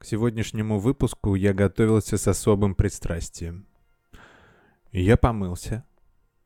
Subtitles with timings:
[0.00, 3.66] К сегодняшнему выпуску я готовился с особым пристрастием.
[4.92, 5.84] Я помылся.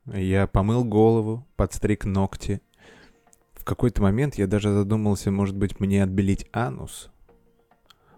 [0.05, 2.61] Я помыл голову, подстриг ногти.
[3.53, 7.09] В какой-то момент я даже задумался, может быть, мне отбелить анус.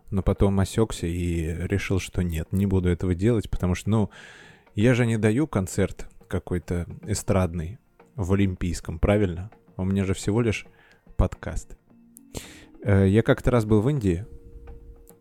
[0.09, 4.09] Но потом осекся и решил, что нет, не буду этого делать, потому что, ну,
[4.73, 7.77] я же не даю концерт какой-то эстрадный
[8.15, 9.51] в Олимпийском, правильно?
[9.77, 10.65] У меня же всего лишь
[11.15, 11.77] подкаст.
[12.81, 14.25] Э, я как-то раз был в Индии,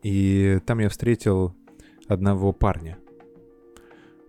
[0.06, 1.52] и там я встретил
[2.06, 2.96] одного парня.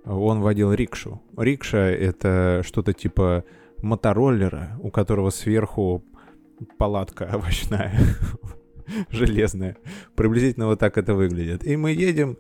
[0.05, 1.22] Он водил рикшу.
[1.38, 3.44] Рикша— это что-то типа
[3.84, 6.04] мотороллера, у которого сверху
[6.80, 7.94] палатка овощная,
[9.12, 9.77] железная.
[10.16, 11.63] Приблизительно вот так это выглядит.
[11.63, 12.40] И мы едем,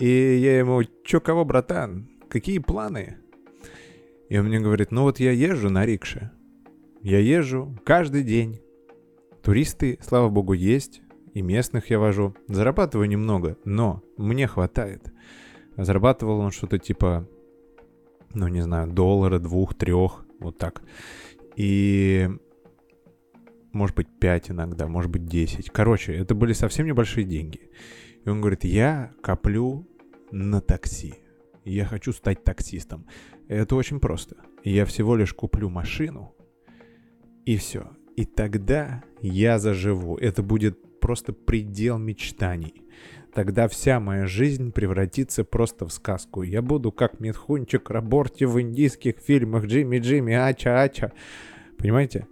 [0.00, 0.08] и
[0.42, 3.18] я ему, чё кого, братан, какие планы?
[4.28, 6.32] И он мне говорит, ну вот я езжу на рикше.
[7.00, 8.60] Я езжу каждый день.
[9.40, 11.00] Туристы, слава богу, есть
[11.34, 12.34] и местных я вожу.
[12.48, 15.12] Зарабатываю немного, но мне хватает.
[15.76, 17.28] Зарабатывал он что-то типа,
[18.34, 20.82] ну не знаю, доллара, двух, трех, вот так.
[21.56, 22.28] И
[23.72, 25.70] может быть, пять иногда, может быть, десять.
[25.70, 27.70] Короче, это были совсем небольшие деньги.
[28.24, 29.88] И он говорит, я коплю
[30.30, 31.14] на такси.
[31.64, 33.06] Я хочу стать таксистом.
[33.48, 34.36] Это очень просто.
[34.62, 36.34] Я всего лишь куплю машину,
[37.46, 37.90] и все.
[38.16, 40.16] И тогда я заживу.
[40.16, 42.82] Это будет просто предел мечтаний.
[43.34, 46.42] Тогда вся моя жизнь превратится просто в сказку.
[46.42, 51.12] Я буду как Митхунчик Раборти в индийских фильмах Джимми Джимми, Ача Ача.
[51.76, 52.28] Понимаете?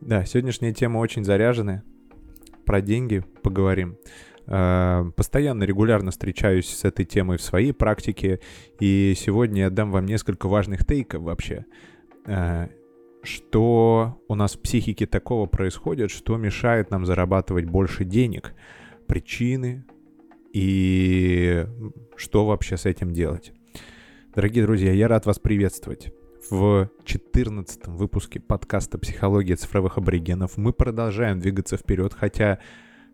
[0.00, 1.82] Да, сегодняшняя тема очень заряженная.
[2.64, 3.98] Про деньги поговорим.
[4.46, 8.40] Uh, постоянно, регулярно встречаюсь с этой темой в своей практике,
[8.80, 11.66] и сегодня я дам вам несколько важных тейков вообще.
[13.28, 18.54] Что у нас в психике такого происходит, что мешает нам зарабатывать больше денег,
[19.06, 19.84] причины
[20.54, 21.66] и
[22.16, 23.52] что вообще с этим делать.
[24.34, 26.10] Дорогие друзья, я рад вас приветствовать.
[26.50, 32.60] В 14 выпуске подкаста «Психология цифровых аборигенов» мы продолжаем двигаться вперед, хотя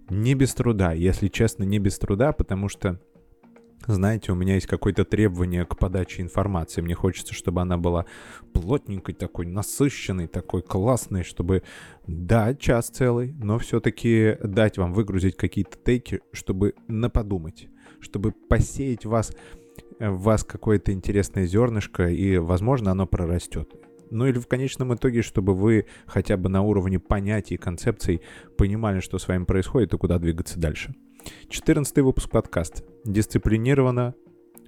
[0.08, 3.00] не без труда, если честно, не без труда, потому что
[3.86, 6.80] знаете, у меня есть какое-то требование к подаче информации.
[6.80, 8.06] Мне хочется, чтобы она была
[8.52, 11.62] плотненькой, такой насыщенной, такой классной, чтобы,
[12.06, 17.68] да, час целый, но все-таки дать вам выгрузить какие-то тейки, чтобы наподумать,
[18.00, 19.32] чтобы посеять вас,
[19.98, 23.70] э, в вас какое-то интересное зернышко, и, возможно, оно прорастет.
[24.10, 28.22] Ну или в конечном итоге, чтобы вы хотя бы на уровне понятий и концепций
[28.56, 30.94] понимали, что с вами происходит и куда двигаться дальше.
[31.48, 32.82] 14 выпуск подкаста.
[33.04, 34.14] Дисциплинированно,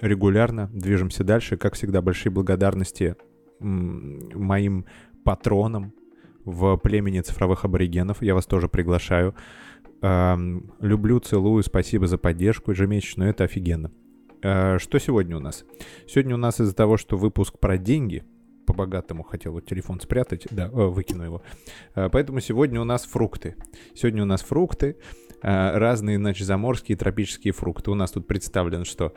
[0.01, 1.57] регулярно движемся дальше.
[1.57, 3.17] Как всегда, большие благодарности
[3.59, 4.87] моим
[5.25, 5.93] патронам
[6.45, 8.23] в племени цифровых аборигенов.
[8.23, 9.35] Я вас тоже приглашаю.
[10.01, 13.91] Люблю, целую, спасибо за поддержку ежемесячную, это офигенно.
[14.43, 15.65] А, что сегодня у нас?
[16.07, 18.25] Сегодня у нас из-за того, что выпуск про деньги,
[18.67, 21.43] по-богатому хотел вот телефон спрятать, да, выкину его.
[21.95, 23.57] А, поэтому сегодня у нас фрукты.
[23.95, 24.97] Сегодня у нас фрукты.
[25.47, 27.93] Э, разные, значит, заморские тропические фрукты.
[27.93, 29.15] У нас тут представлен, что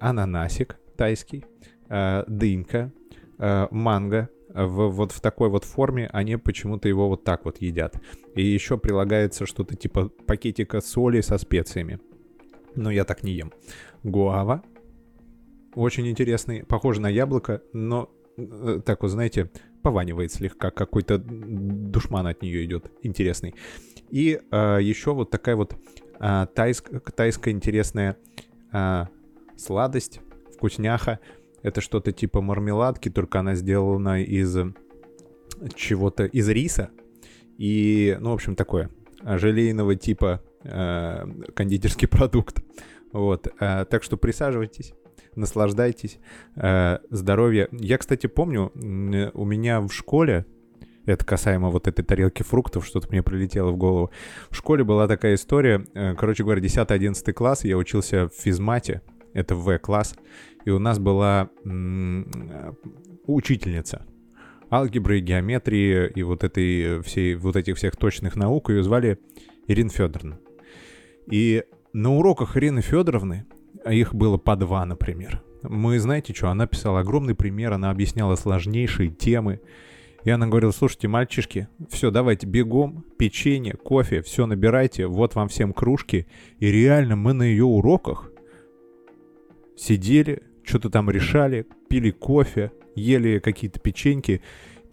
[0.00, 1.44] ананасик тайский,
[1.88, 2.92] э, дынька,
[3.38, 7.94] э, манго, в, вот в такой вот форме они почему-то его вот так вот едят.
[8.34, 12.00] И еще прилагается что-то типа пакетика соли со специями.
[12.74, 13.52] Но я так не ем.
[14.02, 14.64] Гуава.
[15.76, 16.64] Очень интересный.
[16.64, 18.10] Похоже на яблоко, но
[18.84, 19.50] так вот, знаете,
[19.82, 20.70] пованивает слегка.
[20.70, 22.90] Какой-то душман от нее идет.
[23.02, 23.54] Интересный.
[24.10, 25.74] И э, еще вот такая вот
[26.20, 28.16] э, тайск, тайская интересная
[28.72, 29.06] э,
[29.56, 30.20] сладость,
[30.54, 31.20] вкусняха.
[31.62, 34.56] Это что-то типа мармеладки, только она сделана из
[35.74, 36.90] чего-то, из риса.
[37.58, 38.90] И, ну, в общем, такое
[39.22, 42.62] желейного типа э, кондитерский продукт.
[43.12, 44.92] Вот, э, так что присаживайтесь,
[45.34, 46.18] наслаждайтесь,
[46.56, 47.68] э, здоровья.
[47.72, 48.72] Я, кстати, помню,
[49.34, 50.46] у меня в школе
[51.06, 54.10] это касаемо вот этой тарелки фруктов, что-то мне прилетело в голову.
[54.50, 59.02] В школе была такая история, э, короче говоря, 10-11 класс, я учился в физмате,
[59.32, 60.16] это В-класс,
[60.64, 61.50] и у нас была
[63.26, 64.06] учительница
[64.70, 69.18] алгебры, геометрии и вот этой всей, вот этих всех точных наук, ее звали
[69.66, 70.38] Ирина Федоровна.
[71.30, 73.46] И на уроках Ирины Федоровны,
[73.92, 79.10] их было по два, например, мы, знаете что, она писала огромный пример, она объясняла сложнейшие
[79.10, 79.60] темы,
[80.24, 85.72] и она говорила, слушайте, мальчишки, все, давайте бегом, печенье, кофе, все набирайте, вот вам всем
[85.72, 86.26] кружки.
[86.58, 88.30] И реально мы на ее уроках
[89.76, 94.42] сидели, что-то там решали, пили кофе, ели какие-то печеньки.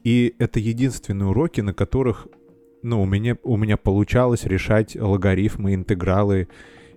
[0.04, 2.28] И это единственные уроки, на которых,
[2.84, 6.48] ну, у меня, у меня получалось решать логарифмы, интегралы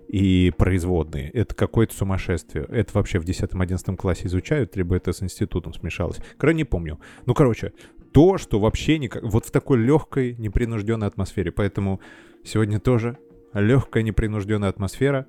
[0.09, 1.29] и производные.
[1.29, 2.65] Это какое-то сумасшествие.
[2.67, 6.17] Это вообще в 10-11 классе изучают, либо это с институтом смешалось.
[6.37, 6.99] Крайне не помню.
[7.27, 7.73] Ну, короче,
[8.11, 9.21] то, что вообще никак...
[9.23, 11.51] Вот в такой легкой, непринужденной атмосфере.
[11.51, 12.01] Поэтому
[12.43, 13.19] сегодня тоже
[13.53, 15.27] легкая, непринужденная атмосфера.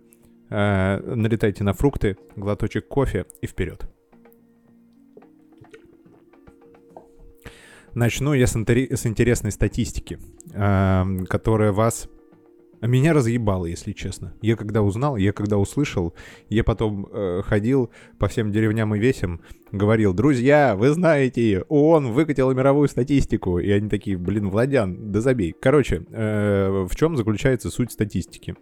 [0.49, 3.87] Э, налетайте на фрукты, глоточек кофе и вперед.
[7.93, 8.79] Начну я с, интер...
[8.79, 10.19] с интересной статистики,
[10.55, 12.09] э, которая вас
[12.87, 14.35] меня разъебало, если честно.
[14.41, 16.15] Я когда узнал, я когда услышал,
[16.49, 19.41] я потом э, ходил по всем деревням и весям,
[19.71, 23.59] говорил, друзья, вы знаете, ООН выкатил мировую статистику.
[23.59, 25.55] И они такие, блин, Владян, да забей.
[25.61, 28.57] Короче, э, в чем заключается суть статистики?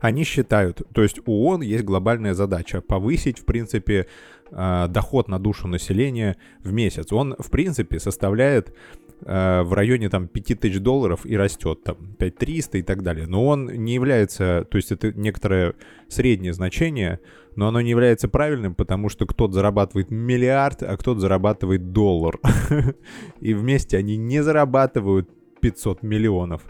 [0.00, 4.06] Они считают, то есть ООН есть глобальная задача повысить, в принципе,
[4.50, 7.12] э, доход на душу населения в месяц.
[7.12, 8.74] Он, в принципе, составляет
[9.22, 13.26] Э, в районе там 5000 долларов и растет там 5300 и так далее.
[13.26, 15.74] Но он не является, то есть это некоторое
[16.08, 17.20] среднее значение,
[17.56, 22.38] но оно не является правильным, потому что кто-то зарабатывает миллиард, а кто-то зарабатывает доллар.
[23.40, 26.62] И вместе они не зарабатывают 500 миллионов.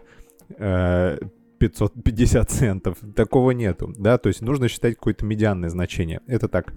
[1.59, 2.99] 550 э, центов.
[3.15, 6.21] Такого нету, да, то есть нужно считать какое-то медианное значение.
[6.27, 6.73] Это так.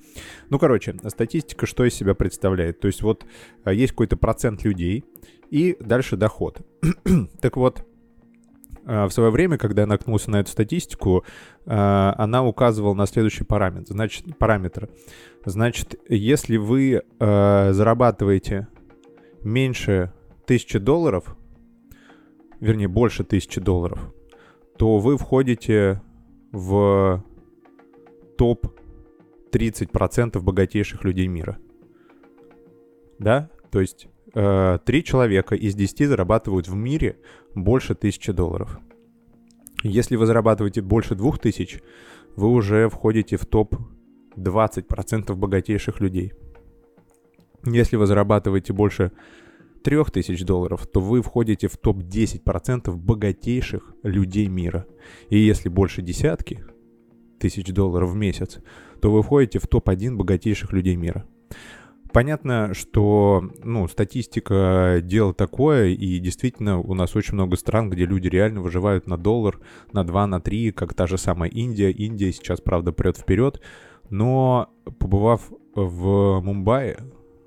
[0.49, 2.79] Ну, короче, статистика что из себя представляет?
[2.79, 3.25] То есть вот
[3.65, 5.03] э, есть какой-то процент людей,
[5.49, 6.61] и дальше доход.
[7.41, 7.85] так вот,
[8.85, 11.23] э, в свое время, когда я наткнулся на эту статистику,
[11.65, 11.71] э,
[12.17, 13.93] она указывала на следующий параметр.
[13.93, 14.89] Значит, параметр.
[15.45, 18.67] Значит, если вы зарабатываете
[19.43, 20.11] меньше
[20.45, 21.37] тысячи долларов,
[22.59, 24.13] вернее, больше тысячи долларов,
[24.77, 26.01] то вы входите
[26.51, 27.23] в
[28.37, 28.67] топ
[29.51, 31.57] 30% богатейших людей мира.
[33.19, 33.49] Да?
[33.71, 37.17] То есть э, 3 человека из 10 зарабатывают в мире
[37.55, 38.79] больше 1000 долларов.
[39.83, 41.81] Если вы зарабатываете больше 2000,
[42.35, 43.75] вы уже входите в топ
[44.35, 46.33] 20% богатейших людей.
[47.65, 49.11] Если вы зарабатываете больше
[49.87, 54.85] 3000 долларов, то вы входите в топ-10% богатейших людей мира.
[55.29, 56.65] И если больше десятки
[57.39, 58.59] тысяч долларов в месяц,
[59.01, 61.25] то вы входите в топ-1 богатейших людей мира.
[62.11, 68.27] Понятно, что ну, статистика дело такое, и действительно у нас очень много стран, где люди
[68.27, 69.57] реально выживают на доллар,
[69.93, 71.91] на 2, на 3, как та же самая Индия.
[71.91, 73.61] Индия сейчас, правда, прет вперед,
[74.09, 74.69] но
[74.99, 76.97] побывав в Мумбаи,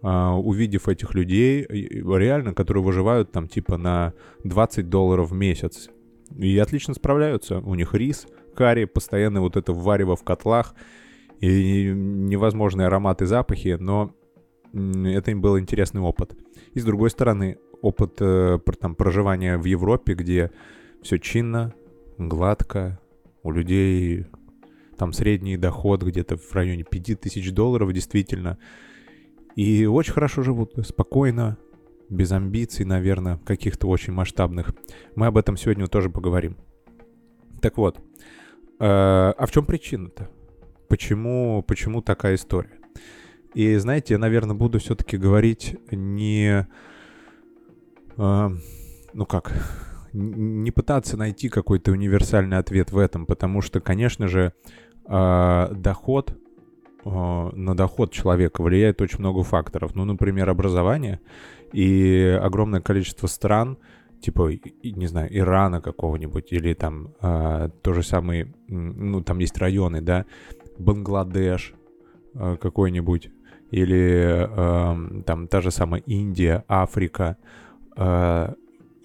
[0.03, 4.15] увидев этих людей, реально, которые выживают там типа на
[4.45, 5.91] 20 долларов в месяц,
[6.37, 7.59] и отлично справляются.
[7.59, 10.75] У них рис, карри, постоянно вот это варево в котлах,
[11.41, 14.15] и невозможные ароматы, запахи, но
[14.73, 16.37] это им был интересный опыт.
[16.75, 20.51] И с другой стороны, опыт э, там, проживания в Европе, где
[21.03, 21.75] все чинно,
[22.19, 23.01] гладко,
[23.43, 24.27] у людей
[24.99, 28.59] там средний доход где-то в районе 5000 долларов действительно.
[29.57, 31.59] И очень хорошо живут, спокойно,
[32.09, 34.75] без амбиций, наверное, каких-то очень масштабных.
[35.15, 36.57] Мы об этом сегодня тоже поговорим.
[37.61, 38.01] Так вот, э,
[38.81, 40.29] а в чем причина-то?
[40.89, 42.79] Почему, почему такая история?
[43.55, 46.67] И знаете, я, наверное, буду все-таки говорить не...
[48.17, 48.51] Э,
[49.13, 49.53] ну как?
[50.13, 54.53] Не пытаться найти какой-то универсальный ответ в этом, потому что, конечно же,
[55.07, 56.37] э, доход
[57.05, 59.95] на доход человека влияет очень много факторов.
[59.95, 61.21] Ну, например, образование
[61.73, 63.79] и огромное количество стран,
[64.21, 64.51] типа,
[64.83, 70.27] не знаю, Ирана какого-нибудь, или там э, то же самое, ну, там есть районы, да,
[70.79, 71.75] Бангладеш
[72.35, 73.31] э, какой-нибудь,
[73.71, 77.37] или э, там та же самая Индия, Африка,
[77.97, 78.55] э,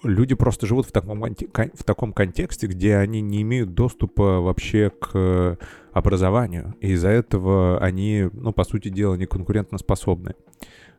[0.02, 5.58] люди просто живут в таком, в таком контексте, где они не имеют доступа вообще к
[5.92, 10.34] образованию, и из-за этого они, ну, по сути дела, не конкурентоспособны.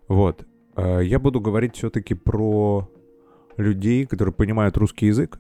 [0.08, 0.46] Вот.
[0.76, 2.90] Э, я буду говорить все-таки про
[3.58, 5.40] людей, которые понимают русский язык,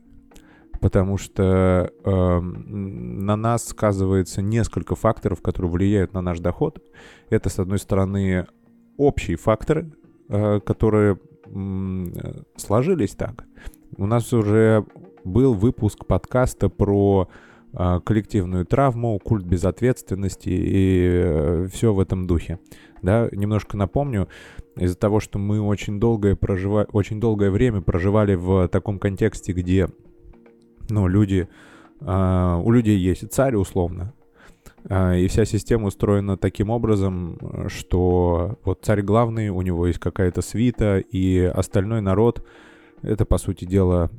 [0.79, 6.83] потому что э, на нас сказывается несколько факторов, которые влияют на наш доход.
[7.29, 8.47] Это, с одной стороны,
[8.97, 9.91] общие факторы,
[10.29, 11.17] э, которые
[12.55, 13.45] сложились так.
[13.97, 14.85] У нас уже
[15.23, 17.29] был выпуск подкаста про
[17.73, 22.59] э, коллективную травму, культ безответственности и э, все в этом духе.
[23.01, 24.27] Да, немножко напомню,
[24.75, 26.87] из-за того, что мы очень долгое, прожива...
[26.91, 29.87] очень долгое время проживали в таком контексте, где
[30.89, 31.47] ну, люди,
[32.01, 34.16] э, у людей есть царь условно, э,
[34.89, 40.99] и вся система устроена таким образом, что вот царь главный, у него есть какая-то свита,
[40.99, 42.45] и остальной народ
[43.03, 44.09] Это, по сути дела,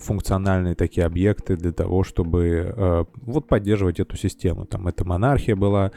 [0.00, 4.64] функциональные такие объекты для того, чтобы э, вот поддерживать эту систему.
[4.64, 5.90] Там это монархия была,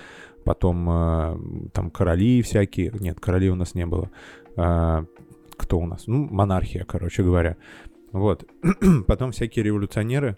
[0.43, 2.91] потом э, там короли всякие.
[3.00, 4.10] Нет, королей у нас не было.
[4.55, 5.05] Э,
[5.55, 6.07] кто у нас?
[6.07, 7.57] Ну, монархия, короче говоря.
[8.12, 8.45] Вот.
[9.07, 10.38] потом всякие революционеры,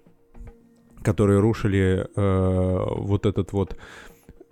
[1.03, 3.77] которые рушили э, вот этот вот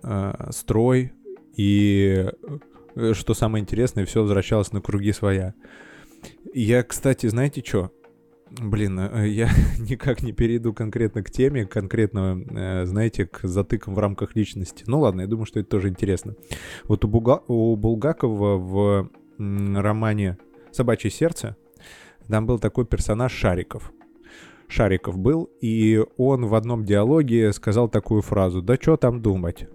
[0.03, 1.13] э, строй
[1.55, 2.25] и
[2.95, 5.53] э, что самое интересное, все возвращалось на круги своя.
[6.53, 7.91] Я, кстати, знаете что?
[8.51, 9.49] Блин, э, я
[9.79, 14.83] никак не перейду конкретно к теме, конкретно, э, знаете, к затыкам в рамках личности.
[14.87, 16.35] Ну ладно, я думаю, что это тоже интересно.
[16.85, 17.41] Вот у, Буга...
[17.47, 20.37] у Булгакова в романе
[20.71, 21.57] «Собачье сердце»
[22.27, 23.91] там был такой персонаж Шариков.
[24.67, 29.67] Шариков был, и он в одном диалоге сказал такую фразу «Да что там думать?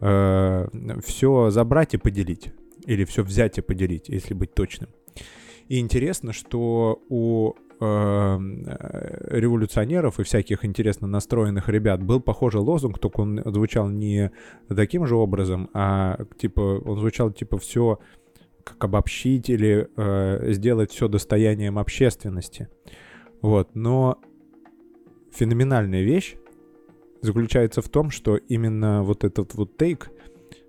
[0.00, 0.68] Э,
[1.04, 2.52] все забрать и поделить».
[2.86, 4.88] Или все взять и поделить, если быть точным.
[5.68, 12.98] И интересно, что у эм, э, революционеров и всяких интересно настроенных ребят был похожий лозунг,
[12.98, 14.32] только он звучал не
[14.68, 17.98] таким же образом, а типа он звучал типа все
[18.64, 22.68] как обобщить или э, сделать все достоянием общественности.
[23.40, 24.18] Вот, но
[25.32, 26.36] феноменальная вещь
[27.20, 30.10] заключается в том, что именно вот этот вот тейк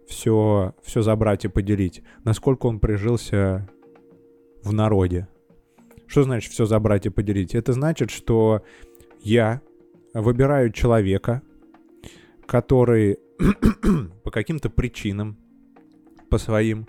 [0.07, 3.69] все, все забрать и поделить, насколько он прижился
[4.63, 5.27] в народе.
[6.07, 7.53] Что значит все забрать и поделить?
[7.53, 8.63] Это значит, что
[9.21, 9.61] я
[10.13, 11.43] выбираю человека,
[12.47, 13.19] который
[14.23, 15.37] по каким-то причинам,
[16.29, 16.87] по своим,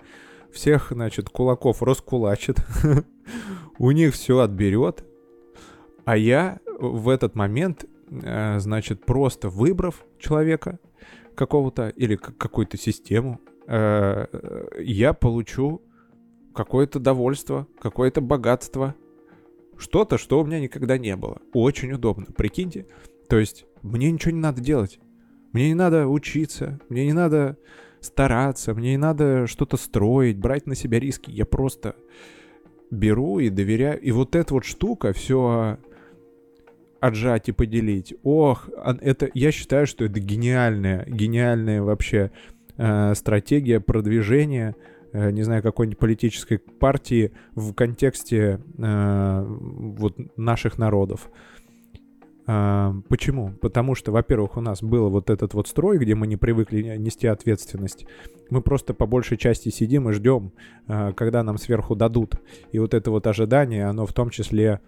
[0.51, 2.57] всех, значит, кулаков раскулачит,
[3.77, 5.05] у них все отберет,
[6.11, 10.77] а я в этот момент, э, значит, просто выбрав человека
[11.35, 14.25] какого-то или какую-то систему, э,
[14.77, 15.81] я получу
[16.53, 18.93] какое-то довольство, какое-то богатство,
[19.77, 21.37] что-то, что у меня никогда не было.
[21.53, 22.87] Очень удобно, прикиньте.
[23.29, 24.99] То есть мне ничего не надо делать.
[25.53, 27.57] Мне не надо учиться, мне не надо
[28.01, 31.31] стараться, мне не надо что-то строить, брать на себя риски.
[31.31, 31.95] Я просто
[32.89, 34.01] беру и доверяю.
[34.01, 35.77] И вот эта вот штука, все
[37.01, 38.13] отжать и поделить.
[38.23, 38.69] Ох,
[39.01, 42.31] это, я считаю, что это гениальная, гениальная вообще
[42.77, 44.75] э, стратегия продвижения
[45.13, 51.29] Э, не знаю, какой-нибудь политической партии в контексте э, вот наших народов.
[52.47, 53.51] Э, почему?
[53.61, 57.27] Потому что, во-первых, у нас был вот этот вот строй, где мы не привыкли нести
[57.27, 58.05] ответственность.
[58.49, 60.53] Мы просто по большей части сидим и ждем,
[60.87, 62.35] э, когда нам сверху дадут.
[62.71, 64.79] И вот это вот ожидание, оно в том числе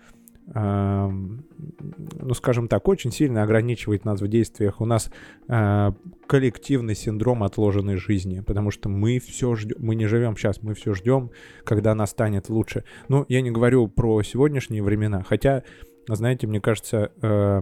[0.45, 4.81] ну, скажем так, очень сильно ограничивает нас в действиях.
[4.81, 5.09] У нас
[5.47, 5.91] э,
[6.27, 10.93] коллективный синдром отложенной жизни, потому что мы все ждем, мы не живем сейчас, мы все
[10.93, 11.31] ждем,
[11.63, 12.83] когда нас станет лучше.
[13.07, 15.63] Ну, я не говорю про сегодняшние времена, хотя,
[16.07, 17.62] знаете, мне кажется, э,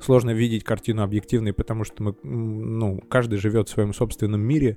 [0.00, 4.76] сложно видеть картину объективной, потому что мы, ну, каждый живет в своем собственном мире,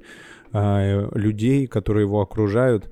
[0.54, 2.90] э, людей, которые его окружают,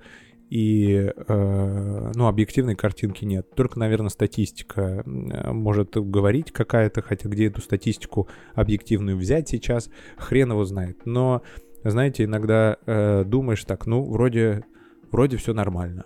[0.50, 3.50] и, э, ну, объективной картинки нет.
[3.56, 10.66] Только, наверное, статистика может говорить какая-то, хотя где эту статистику объективную взять сейчас, хрен его
[10.66, 11.06] знает.
[11.06, 11.42] Но,
[11.84, 14.64] знаете, иногда э, думаешь так, ну, вроде,
[15.12, 16.06] вроде все нормально.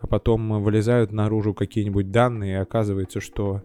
[0.00, 3.62] А потом вылезают наружу какие-нибудь данные, и оказывается, что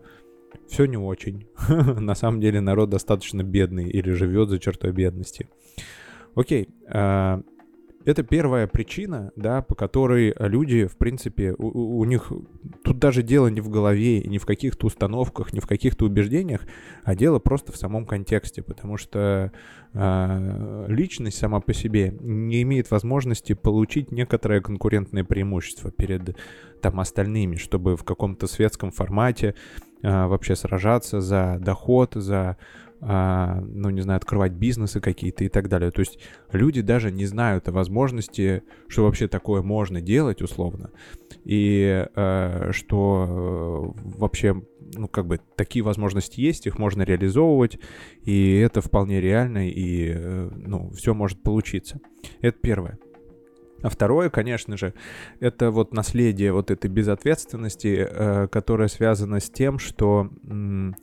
[0.67, 1.47] все не очень.
[1.69, 5.49] На самом деле народ достаточно бедный или живет за чертой бедности.
[6.35, 7.41] Окей, э,
[8.09, 12.31] это первая причина, да, по которой люди, в принципе, у, у них
[12.83, 16.61] тут даже дело не в голове, не в каких-то установках, не в каких-то убеждениях,
[17.03, 19.51] а дело просто в самом контексте, потому что
[19.93, 26.35] э, личность сама по себе не имеет возможности получить некоторое конкурентное преимущество перед
[26.81, 29.55] там остальными, чтобы в каком-то светском формате
[30.01, 32.57] э, вообще сражаться за доход, за
[33.01, 35.91] ну, не знаю, открывать бизнесы какие-то и так далее.
[35.91, 36.19] То есть
[36.51, 40.91] люди даже не знают о возможности, что вообще такое можно делать условно,
[41.45, 44.61] и а, что э, вообще,
[44.95, 47.79] ну, как бы такие возможности есть, их можно реализовывать,
[48.23, 51.99] и это вполне реально, и, э, ну, все может получиться.
[52.41, 52.99] Это первое.
[53.81, 54.93] А второе, конечно же,
[55.39, 60.95] это вот наследие вот этой безответственности, э, которая связана с тем, что, ну,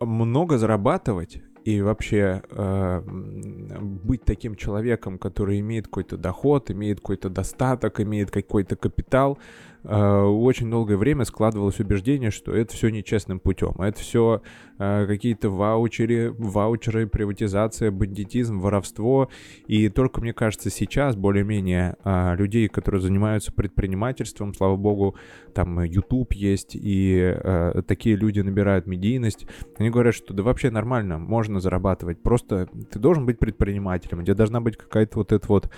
[0.00, 8.00] много зарабатывать и вообще э, быть таким человеком, который имеет какой-то доход, имеет какой-то достаток,
[8.00, 9.38] имеет какой-то капитал,
[9.82, 13.80] очень долгое время складывалось убеждение, что это все нечестным путем.
[13.80, 14.42] Это все
[14.78, 19.30] э, какие-то ваучеры, ваучеры, приватизация, бандитизм, воровство.
[19.66, 25.16] И только, мне кажется, сейчас более-менее э, людей, которые занимаются предпринимательством, слава богу,
[25.54, 29.46] там YouTube есть, и э, такие люди набирают медийность,
[29.78, 32.22] они говорят, что да вообще нормально, можно зарабатывать.
[32.22, 35.70] Просто ты должен быть предпринимателем, у тебя должна быть какая-то вот эта вот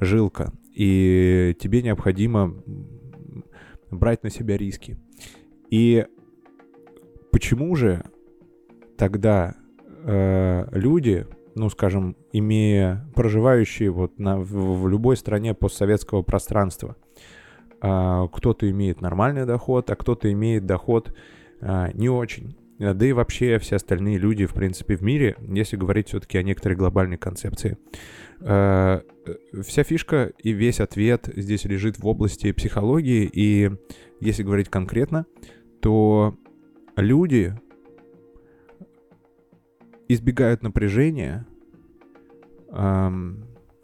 [0.00, 2.54] жилка, и тебе необходимо
[3.90, 4.98] брать на себя риски.
[5.70, 6.06] И
[7.30, 8.04] почему же
[8.96, 9.54] тогда
[10.04, 16.96] э, люди, ну, скажем, имея проживающие вот на, в, в любой стране постсоветского пространства,
[17.80, 21.14] э, кто-то имеет нормальный доход, а кто-то имеет доход
[21.60, 22.56] э, не очень.
[22.78, 26.76] Да и вообще все остальные люди, в принципе, в мире, если говорить все-таки о некоторой
[26.76, 27.76] глобальной концепции.
[28.40, 29.00] Э,
[29.62, 33.70] вся фишка и весь ответ здесь лежит в области психологии, и
[34.20, 35.26] если говорить конкретно,
[35.80, 36.36] то
[36.96, 37.54] люди
[40.08, 41.46] избегают напряжения,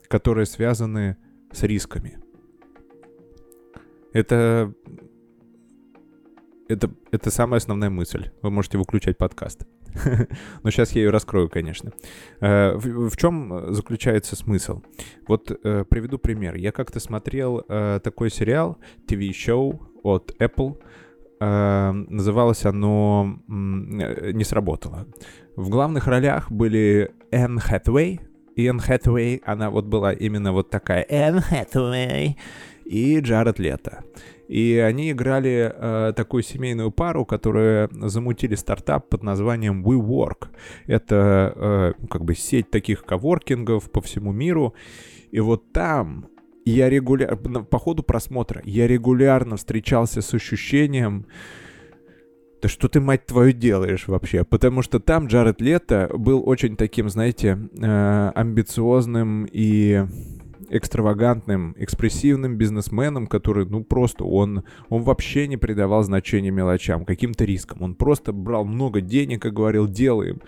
[0.09, 1.17] которые связаны
[1.53, 2.19] с рисками.
[4.13, 4.73] Это,
[6.69, 8.31] это, это самая основная мысль.
[8.43, 9.67] Вы можете выключать подкаст.
[10.63, 11.93] Но сейчас я ее раскрою, конечно.
[12.41, 14.83] Э, в, в чем заключается смысл?
[15.29, 16.57] Вот э, приведу пример.
[16.57, 20.77] Я как-то смотрел э, такой сериал, TV-шоу от Apple.
[21.41, 25.07] Называлось оно «Не сработало».
[25.57, 28.21] В главных ролях были Энн Хэтуэй.
[28.57, 32.39] И Энн Хэтуэй, она вот была именно вот такая Энн Хэтуэй.
[32.87, 34.05] И Джаред Лето.
[34.49, 40.49] И они играли э, такую семейную пару, которые замутили стартап под названием WeWork.
[40.87, 44.75] Это э, как бы сеть таких коворкингов по всему миру.
[45.31, 46.29] И вот там
[46.65, 51.27] я регулярно, по ходу просмотра, я регулярно встречался с ощущением,
[52.63, 54.43] да что ты, мать твою, делаешь вообще?
[54.43, 60.07] Потому что там Джаред Лето был очень таким, знаете, э, амбициозным и
[60.71, 67.83] экстравагантным, экспрессивным бизнесменом, который, ну, просто он, он вообще не придавал значения мелочам, каким-то рискам.
[67.83, 70.41] Он просто брал много денег и говорил, делаем.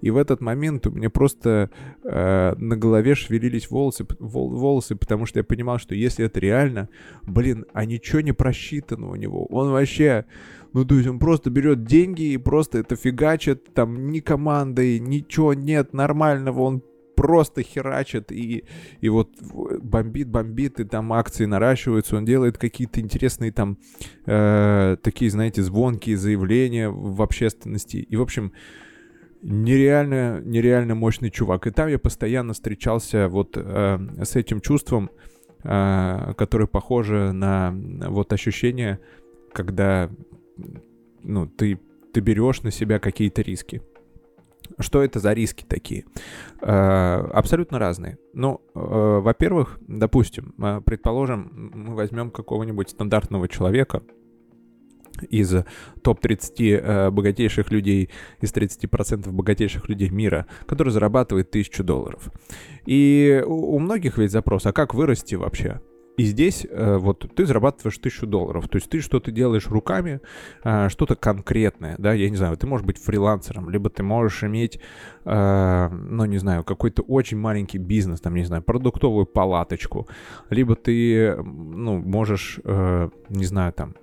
[0.00, 1.70] И в этот момент у меня просто
[2.02, 6.88] э, на голове шевелились волосы, вол, волосы, потому что я понимал, что если это реально,
[7.22, 9.46] блин, а ничего не просчитано у него.
[9.46, 10.24] Он вообще...
[10.72, 15.54] Ну, то есть он просто берет деньги и просто это фигачит, там ни командой, ничего
[15.54, 16.82] нет нормального, он
[17.24, 18.64] просто херачит и,
[19.00, 23.78] и вот бомбит, бомбит, и там акции наращиваются, он делает какие-то интересные там
[24.26, 27.96] э, такие, знаете, звонкие заявления в общественности.
[27.96, 28.52] И, в общем,
[29.40, 31.66] нереально, нереально мощный чувак.
[31.66, 35.08] И там я постоянно встречался вот э, с этим чувством,
[35.62, 37.74] э, которое похоже на
[38.06, 39.00] вот ощущение,
[39.54, 40.10] когда
[41.22, 41.80] ну, ты,
[42.12, 43.80] ты берешь на себя какие-то риски.
[44.78, 46.04] Что это за риски такие?
[46.60, 48.18] Э, абсолютно разные.
[48.32, 54.02] Ну, э, во-первых, допустим, э, предположим, мы возьмем какого-нибудь стандартного человека
[55.30, 55.54] из
[56.02, 62.32] топ-30 богатейших людей, из 30% богатейших людей мира, который зарабатывает тысячу долларов.
[62.84, 65.80] И у многих ведь запрос, а как вырасти вообще?
[66.16, 70.20] И здесь э, вот ты зарабатываешь тысячу долларов, то есть ты что-то делаешь руками,
[70.62, 74.78] э, что-то конкретное, да, я не знаю, ты можешь быть фрилансером, либо ты можешь иметь,
[75.24, 80.06] э, ну, не знаю, какой-то очень маленький бизнес, там, не знаю, продуктовую палаточку,
[80.50, 83.96] либо ты, ну, можешь, э, не знаю, там,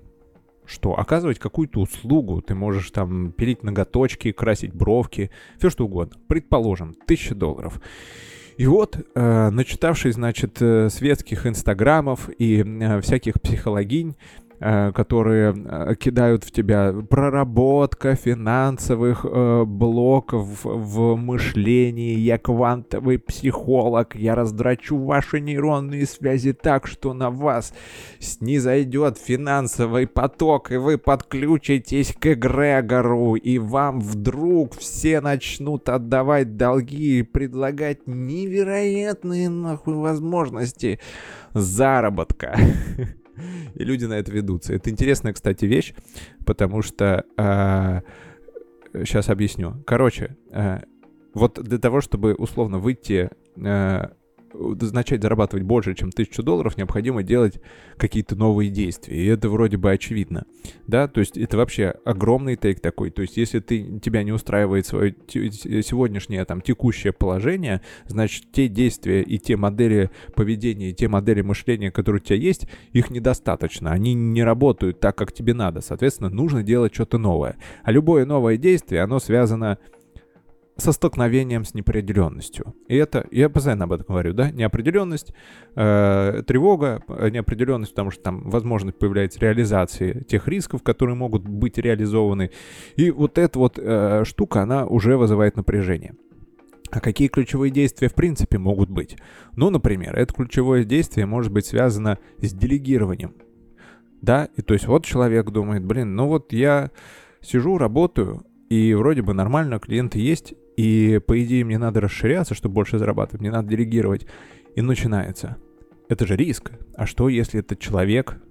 [0.66, 6.18] что оказывать какую-то услугу, ты можешь там пилить ноготочки, красить бровки, все что угодно.
[6.28, 7.82] Предположим, тысяча долларов.
[8.62, 14.16] И вот, э, начитавшись, значит, э, светских инстаграмов и э, всяких психологинь,
[14.62, 24.36] которые э, кидают в тебя проработка финансовых э, блоков в мышлении, я квантовый психолог, я
[24.36, 27.74] раздрачу ваши нейронные связи так, что на вас
[28.20, 37.20] снизойдет финансовый поток, и вы подключитесь к эгрегору, и вам вдруг все начнут отдавать долги
[37.20, 41.00] и предлагать невероятные нахуй возможности
[41.54, 42.56] заработка.
[43.76, 44.74] и люди на это ведутся.
[44.74, 45.94] Это интересная, кстати, вещь,
[46.46, 47.26] потому что...
[47.38, 48.02] Э,
[48.94, 49.82] сейчас объясню.
[49.86, 50.80] Короче, э,
[51.34, 54.08] вот для того, чтобы условно выйти э,
[54.54, 57.60] начать зарабатывать больше, чем тысячу долларов, необходимо делать
[57.98, 59.18] какие-то новые действия.
[59.18, 60.46] И это вроде бы очевидно.
[60.88, 63.12] Да, то есть это вообще огромный тейк такой.
[63.12, 69.22] То есть если ты, тебя не устраивает свое сегодняшнее там текущее положение, значит те действия
[69.22, 73.92] и те модели поведения, и те модели мышления, которые у тебя есть, их недостаточно.
[73.92, 75.82] Они не работают так, как тебе надо.
[75.82, 77.58] Соответственно, нужно делать что-то новое.
[77.84, 79.78] А любое новое действие, оно связано
[80.82, 82.76] со столкновением с неопределенностью.
[82.88, 85.34] И это, я постоянно об этом говорю, да, неопределенность,
[85.76, 91.78] э, тревога, э, неопределенность, потому что там возможность появляется реализации тех рисков, которые могут быть
[91.78, 92.52] реализованы.
[92.96, 96.16] И вот эта вот э, штука, она уже вызывает напряжение.
[96.92, 99.18] А какие ключевые действия в принципе могут быть?
[99.56, 103.34] Ну, например, это ключевое действие может быть связано с делегированием.
[104.22, 106.92] Да, и то есть вот человек думает, блин, ну вот я
[107.42, 112.76] сижу, работаю, и вроде бы нормально, клиенты есть, и по идее мне надо расширяться, чтобы
[112.76, 114.26] больше зарабатывать, мне надо делегировать.
[114.76, 115.58] И начинается.
[116.08, 116.72] Это же риск.
[116.96, 118.42] А что, если этот человек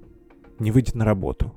[0.59, 1.55] не выйдет на работу?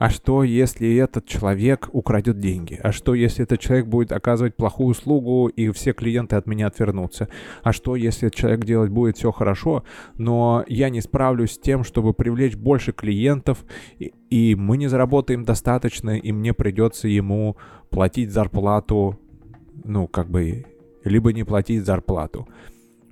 [0.00, 2.80] А что, если этот человек украдет деньги?
[2.82, 7.28] А что, если этот человек будет оказывать плохую услугу, и все клиенты от меня отвернутся?
[7.62, 9.84] А что, если этот человек делать будет все хорошо,
[10.16, 13.62] но я не справлюсь с тем, чтобы привлечь больше клиентов,
[13.98, 17.58] и, и мы не заработаем достаточно, и мне придется ему
[17.90, 19.20] платить зарплату,
[19.84, 20.64] ну, как бы,
[21.04, 22.48] либо не платить зарплату.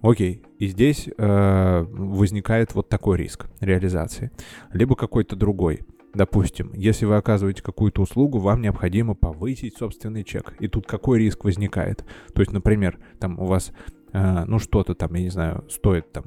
[0.01, 4.31] Окей, и здесь э, возникает вот такой риск реализации,
[4.73, 5.81] либо какой-то другой–
[6.15, 10.55] Допустим, если вы оказываете какую-то услугу, вам необходимо повысить собственный чек.
[10.59, 12.05] И тут какой риск возникает?
[12.35, 13.73] То есть, например, там у вас,
[14.13, 16.27] э, ну что-то там, я не знаю, стоит там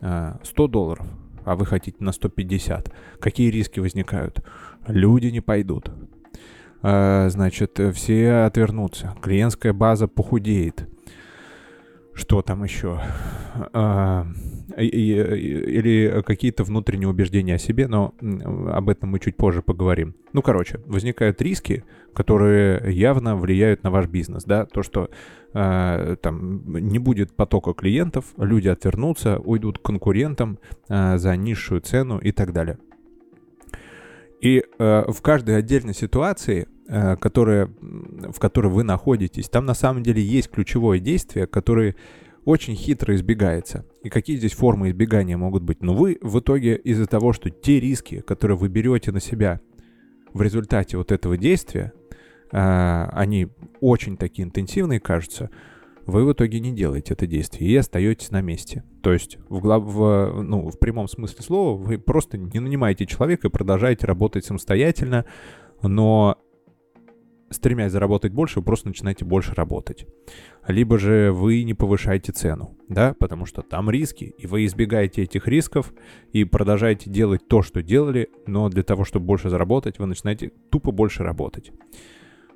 [0.00, 1.06] э, 100 долларов,
[1.44, 2.92] а вы хотите на 150.
[3.18, 4.44] Какие риски возникают?
[4.86, 5.90] Люди не пойдут.
[6.82, 9.16] Э, значит, все отвернутся.
[9.22, 10.86] Клиентская база похудеет.
[12.14, 13.00] Что там еще?
[13.72, 14.26] А,
[14.76, 20.14] или какие-то внутренние убеждения о себе, но об этом мы чуть позже поговорим.
[20.32, 25.10] Ну, короче, возникают риски, которые явно влияют на ваш бизнес, да, то, что
[25.52, 32.18] э, там не будет потока клиентов, люди отвернутся, уйдут к конкурентам э, за низшую цену
[32.18, 32.78] и так далее.
[34.40, 40.02] И э, в каждой отдельной ситуации Э, которая, в которой вы находитесь, там на самом
[40.02, 41.96] деле есть ключевое действие, которое
[42.44, 43.86] очень хитро избегается.
[44.02, 45.82] И какие здесь формы избегания могут быть?
[45.82, 49.60] Но вы в итоге из-за того, что те риски, которые вы берете на себя
[50.34, 51.94] в результате вот этого действия,
[52.52, 53.48] э, они
[53.80, 55.48] очень такие интенсивные кажутся,
[56.04, 58.84] вы в итоге не делаете это действие и остаетесь на месте.
[59.02, 63.48] То есть в, глав, в, ну, в прямом смысле слова вы просто не нанимаете человека
[63.48, 65.24] и продолжаете работать самостоятельно,
[65.80, 66.43] но
[67.50, 70.06] стремясь заработать больше, вы просто начинаете больше работать.
[70.66, 75.46] Либо же вы не повышаете цену, да, потому что там риски, и вы избегаете этих
[75.46, 75.92] рисков
[76.32, 80.90] и продолжаете делать то, что делали, но для того, чтобы больше заработать, вы начинаете тупо
[80.90, 81.72] больше работать.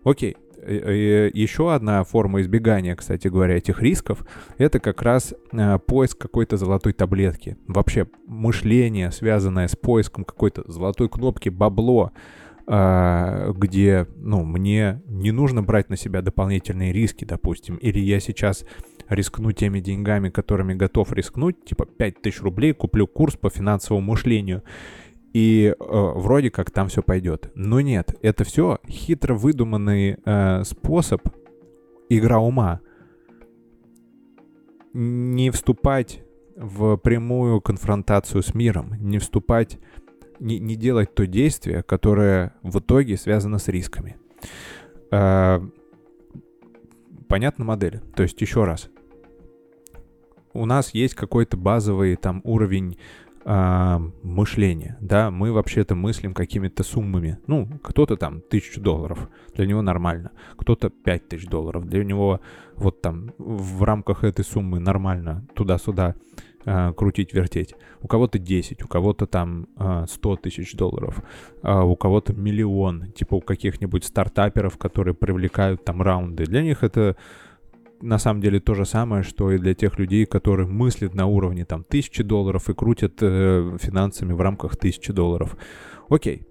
[0.04, 4.24] Окей, э, э, еще одна форма избегания, кстати говоря, этих рисков,
[4.56, 7.56] это как раз э, поиск какой-то золотой таблетки.
[7.66, 12.12] Вообще мышление, связанное с поиском какой-то золотой кнопки бабло,
[12.68, 18.66] где, ну, мне не нужно брать на себя дополнительные риски, допустим, или я сейчас
[19.08, 24.62] рискну теми деньгами, которыми готов рискнуть, типа 5000 рублей, куплю курс по финансовому мышлению,
[25.32, 27.50] и э, вроде как там все пойдет.
[27.54, 31.22] Но нет, это все хитро выдуманный э, способ
[32.08, 32.80] игра ума.
[34.92, 36.22] Не вступать
[36.56, 39.78] в прямую конфронтацию с миром, не вступать
[40.40, 44.16] не, не делать то действие, которое в итоге связано с рисками.
[45.10, 45.60] Э,
[47.28, 48.00] понятна модель.
[48.14, 48.88] То есть еще раз.
[50.52, 52.98] У нас есть какой-то базовый там уровень
[53.44, 57.38] э, мышления, да, мы вообще-то мыслим какими-то суммами.
[57.46, 62.40] Ну, кто-то там тысячу долларов, для него нормально, кто-то пять тысяч долларов, для него
[62.76, 66.14] вот там в рамках этой суммы нормально туда-сюда
[66.68, 67.74] э, крутить, вертеть.
[68.02, 71.22] У кого-то 10, у кого-то там э, 100 тысяч долларов,
[71.62, 76.44] э, у кого-то миллион, типа у каких-нибудь стартаперов, которые привлекают там раунды.
[76.44, 77.16] Для них это
[78.00, 81.64] на самом деле то же самое, что и для тех людей, которые мыслят на уровне
[81.64, 85.56] там тысячи долларов и крутят э, финансами в рамках тысячи долларов.
[86.08, 86.42] Окей.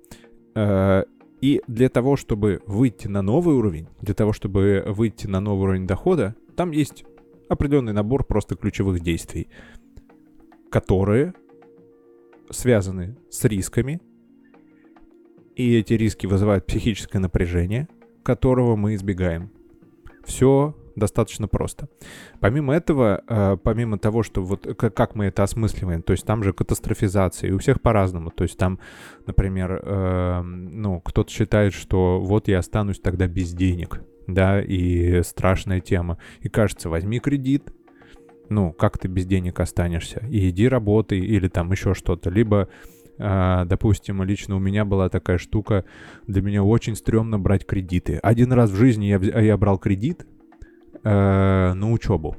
[0.55, 1.03] Э,
[1.41, 5.85] и для того, чтобы выйти на новый уровень, для того, чтобы выйти на новый уровень
[5.85, 7.05] дохода, там есть
[7.49, 9.47] определенный набор просто ключевых действий
[10.69, 11.33] которые
[12.49, 14.01] связаны с рисками,
[15.55, 17.87] и эти риски вызывают психическое напряжение,
[18.23, 19.51] которого мы избегаем.
[20.23, 21.87] Все достаточно просто.
[22.39, 26.53] Помимо этого, э, помимо того, что вот как мы это осмысливаем, то есть там же
[26.53, 28.31] катастрофизация, и у всех по-разному.
[28.31, 28.79] То есть там,
[29.25, 35.79] например, э, ну, кто-то считает, что вот я останусь тогда без денег, да, и страшная
[35.79, 36.17] тема.
[36.41, 37.71] И кажется, возьми кредит,
[38.49, 40.25] ну, как ты без денег останешься?
[40.29, 42.29] И иди работай или там еще что-то.
[42.29, 42.69] Либо,
[43.17, 45.85] э, допустим, лично у меня была такая штука,
[46.27, 48.19] для меня очень стрёмно брать кредиты.
[48.23, 50.25] Один раз в жизни я, я брал кредит
[51.03, 52.35] э, на учебу.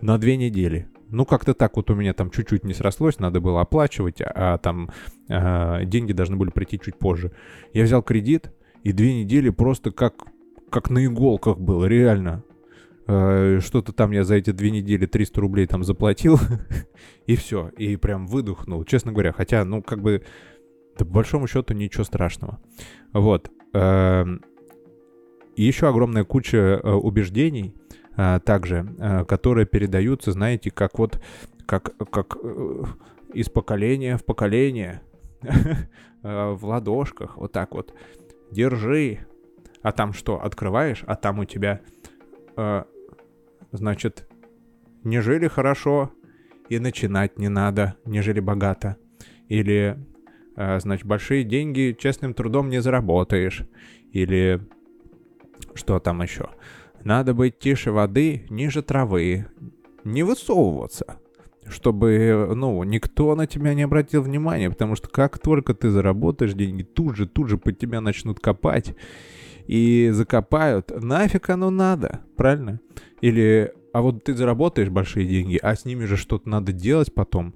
[0.00, 0.88] На две недели.
[1.10, 4.90] Ну, как-то так вот у меня там чуть-чуть не срослось, надо было оплачивать, а там
[5.28, 7.32] э, деньги должны были прийти чуть позже.
[7.72, 8.52] Я взял кредит,
[8.84, 10.14] и две недели просто как,
[10.70, 12.44] как на иголках было, реально.
[13.08, 16.38] Э, что-то там я за эти две недели 300 рублей там заплатил,
[17.26, 19.32] и все, и прям выдохнул, честно говоря.
[19.32, 20.22] Хотя, ну, как бы,
[20.96, 22.60] по большому счету ничего страшного.
[23.14, 23.50] Вот.
[23.72, 24.42] Эм,
[25.56, 27.74] и еще огромная куча э, убеждений,
[28.16, 31.18] э, также, которые передаются, знаете, как вот,
[31.64, 32.36] как, как
[33.32, 35.00] из поколения в поколение,
[36.22, 37.94] в ладошках, вот так вот.
[38.50, 39.20] Держи.
[39.80, 41.80] А там что, открываешь, а там у тебя
[43.72, 44.28] значит,
[45.04, 46.12] не жили хорошо
[46.68, 48.96] и начинать не надо, не жили богато.
[49.48, 49.98] Или,
[50.56, 53.62] э, значит, большие деньги честным трудом не заработаешь.
[54.12, 54.60] Или
[55.74, 56.50] что там еще?
[57.04, 59.46] Надо быть тише воды, ниже травы,
[60.04, 61.18] не высовываться,
[61.68, 66.82] чтобы, ну, никто на тебя не обратил внимания, потому что как только ты заработаешь деньги,
[66.82, 68.94] тут же, тут же под тебя начнут копать
[69.68, 70.90] и закопают.
[70.90, 72.80] Нафиг оно надо, правильно?
[73.20, 77.54] Или, а вот ты заработаешь большие деньги, а с ними же что-то надо делать потом.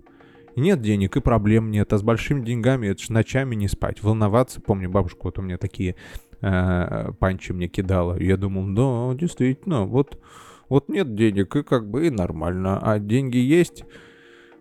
[0.55, 1.93] Нет денег, и проблем нет.
[1.95, 4.61] А с большими деньгами это же ночами не спать, волноваться.
[4.61, 5.97] Помню, бабушка вот у меня такие
[6.43, 8.21] э, панчи мне кидала.
[8.21, 10.21] Я думал, да, действительно, вот,
[10.69, 12.79] вот нет денег, и как бы и нормально.
[12.79, 13.85] А деньги есть,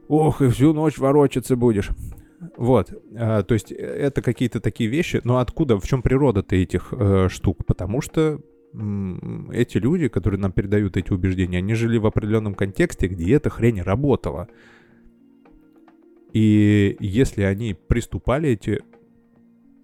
[0.08, 1.90] ох, и всю ночь ворочаться будешь.
[2.58, 7.28] Вот, э, то есть это какие-то такие вещи, но откуда, в чем природа-то этих э,
[7.30, 7.66] штук?
[7.66, 8.42] Потому что
[9.52, 13.82] эти люди, которые нам передают эти убеждения, они жили в определенном контексте, где эта хрень
[13.82, 14.48] работала.
[16.32, 18.82] И если они приступали эти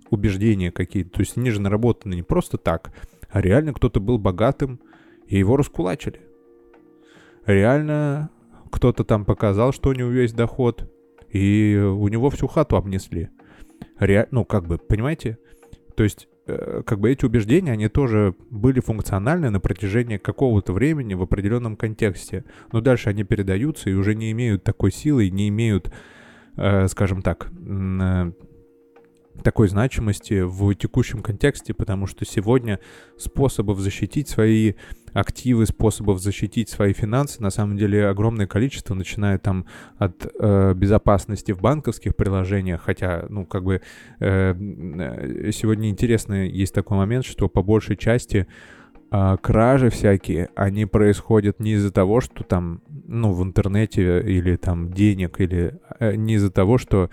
[0.10, 2.94] убеждения какие-то, то есть они же наработаны не просто так,
[3.30, 4.80] а реально кто-то был богатым,
[5.28, 6.22] и его раскулачили.
[7.46, 8.30] Реально
[8.72, 10.90] кто-то там показал, что у него есть доход,
[11.30, 13.30] и у него всю хату обнесли.
[14.00, 14.28] Ре...
[14.32, 15.38] Ну, как бы, понимаете?
[15.96, 21.14] То есть Э, как бы эти убеждения, они тоже были функциональны на протяжении какого-то времени
[21.14, 22.46] в определенном контексте.
[22.72, 25.92] Но дальше они передаются и уже не имеют такой силы, не имеют,
[26.56, 28.32] э, скажем так, э,
[29.44, 32.80] такой значимости в текущем контексте, потому что сегодня
[33.18, 34.74] способов защитить свои
[35.14, 39.66] активы, способов защитить свои финансы на самом деле огромное количество, начиная там
[39.98, 43.82] от э, безопасности в банковских приложениях, хотя, ну, как бы
[44.20, 48.48] э, сегодня интересно есть такой момент, что по большей части
[49.12, 54.94] э, кражи всякие, они происходят не из-за того, что там, ну, в интернете или там
[54.94, 57.10] денег, или э, не из-за того, что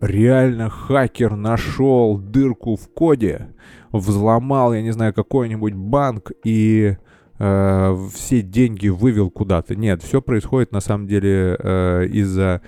[0.00, 3.48] реально хакер нашел дырку в коде,
[3.92, 6.96] взломал, я не знаю, какой-нибудь банк и
[7.38, 9.76] э, все деньги вывел куда-то.
[9.76, 12.62] Нет, все происходит на самом деле э, из-за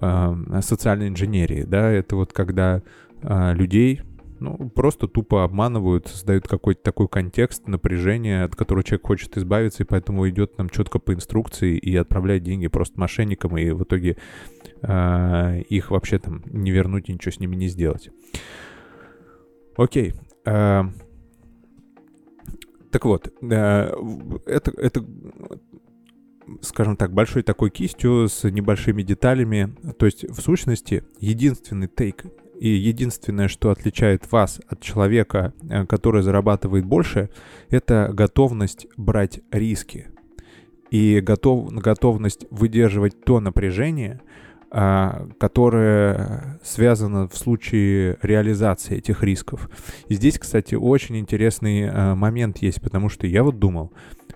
[0.00, 2.82] э, социальной инженерии, да, это вот когда
[3.22, 4.02] э, людей
[4.44, 9.86] ну, просто тупо обманывают, создают какой-то такой контекст, напряжение, от которого человек хочет избавиться, и
[9.86, 14.18] поэтому идет нам четко по инструкции и отправляет деньги просто мошенникам, и в итоге
[14.82, 18.10] э, их вообще там не вернуть и ничего с ними не сделать.
[19.76, 20.12] Окей.
[20.44, 20.82] Э,
[22.90, 23.92] так вот, э,
[24.46, 25.04] это, это,
[26.60, 29.74] скажем так, большой такой кистью с небольшими деталями.
[29.98, 32.26] То есть, в сущности, единственный тейк
[32.58, 37.30] и единственное, что отличает вас от человека, э, который зарабатывает больше,
[37.70, 40.08] это готовность брать риски
[40.90, 44.20] и готов, готовность выдерживать то напряжение,
[44.70, 49.70] а, которое связано в случае реализации этих рисков.
[50.08, 53.92] И здесь, кстати, очень интересный э, момент есть, потому что я вот думал,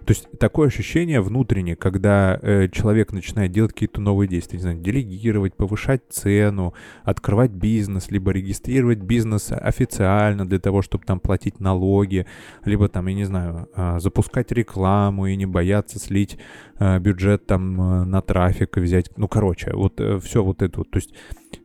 [0.09, 4.79] то есть такое ощущение внутреннее, когда э, человек начинает делать какие-то новые действия, не знаю,
[4.79, 12.25] делегировать, повышать цену, открывать бизнес, либо регистрировать бизнес официально для того, чтобы там платить налоги,
[12.65, 16.39] либо там, я не знаю, э, запускать рекламу и не бояться слить
[16.79, 20.79] э, бюджет там э, на трафик и взять, ну, короче, вот э, все вот это
[20.79, 20.91] вот.
[20.91, 21.13] То есть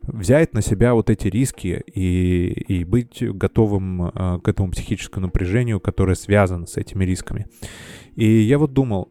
[0.02, 5.80] взять на себя вот эти риски и, и быть готовым э, к этому психическому напряжению,
[5.80, 7.46] которое связано с этими рисками.
[8.14, 9.08] И я вот думал,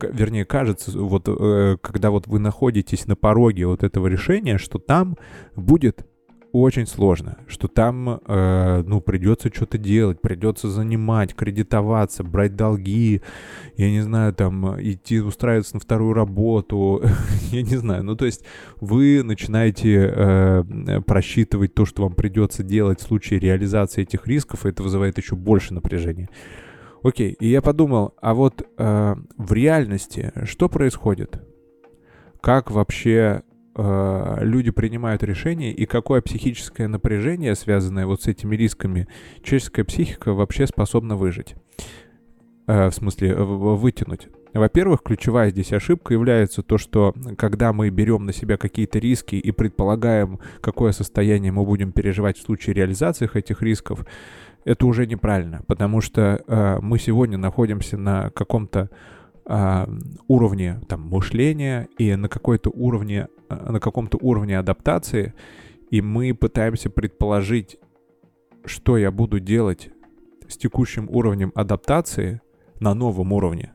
[0.00, 5.16] вернее, кажется, вот э, когда вот вы находитесь на пороге вот этого решения, что там
[5.56, 6.06] будет
[6.54, 13.22] очень сложно, что там, э, ну, придется что-то делать, придется занимать, кредитоваться, брать долги,
[13.76, 17.02] я не знаю, там, идти устраиваться на вторую работу,
[17.50, 18.04] я не знаю.
[18.04, 18.44] Ну, то есть
[18.80, 24.68] вы начинаете э, просчитывать то, что вам придется делать в случае реализации этих рисков, и
[24.68, 26.28] это вызывает еще больше напряжения.
[27.02, 31.42] Окей, и я подумал, а вот э, в реальности что происходит?
[32.40, 33.42] Как вообще
[33.74, 39.08] э, люди принимают решения и какое психическое напряжение, связанное вот с этими рисками,
[39.42, 41.54] человеческая психика вообще способна выжить.
[42.66, 44.28] Э, в смысле, вытянуть.
[44.54, 49.50] Во-первых, ключевая здесь ошибка является то, что когда мы берем на себя какие-то риски и
[49.50, 54.06] предполагаем, какое состояние мы будем переживать в случае реализации этих рисков,
[54.64, 58.88] это уже неправильно, потому что э, мы сегодня находимся на каком-то
[59.44, 59.86] э,
[60.26, 65.34] уровне там мышления и на какой-то уровне на каком-то уровне адаптации,
[65.90, 67.78] и мы пытаемся предположить,
[68.64, 69.90] что я буду делать
[70.48, 72.40] с текущим уровнем адаптации
[72.80, 73.72] на новом уровне.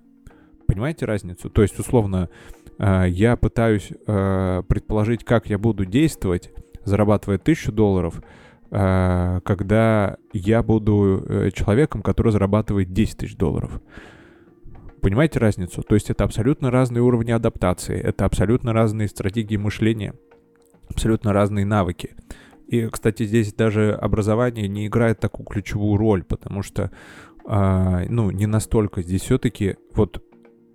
[0.67, 1.49] Понимаете разницу?
[1.49, 2.29] То есть, условно,
[2.77, 6.51] э, я пытаюсь э, предположить, как я буду действовать,
[6.85, 8.21] зарабатывая тысячу долларов,
[8.69, 13.81] когда я буду человеком, который зарабатывает 10 тысяч долларов.
[15.01, 15.83] Понимаете разницу?
[15.83, 20.13] То есть это абсолютно разные уровни адаптации, это абсолютно разные стратегии мышления,
[20.89, 22.15] абсолютно разные навыки.
[22.67, 26.91] И, кстати, здесь даже образование не играет такую ключевую роль, потому что,
[27.47, 30.23] э, ну, не настолько здесь все-таки вот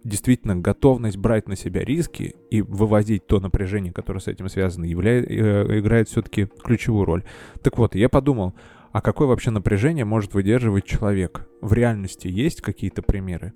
[0.02, 5.30] действительно готовность брать на себя риски и вывозить то напряжение, которое с этим связано, являет,
[5.30, 7.24] э, играет все-таки ключевую роль.
[7.62, 8.54] Так вот, я подумал,
[8.92, 11.48] а какое вообще напряжение может выдерживать человек?
[11.60, 13.52] В реальности есть какие-то примеры?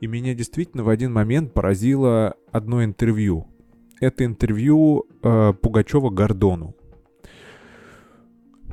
[0.00, 3.46] И меня действительно в один момент поразило одно интервью.
[4.00, 6.74] Это интервью э, Пугачева Гордону.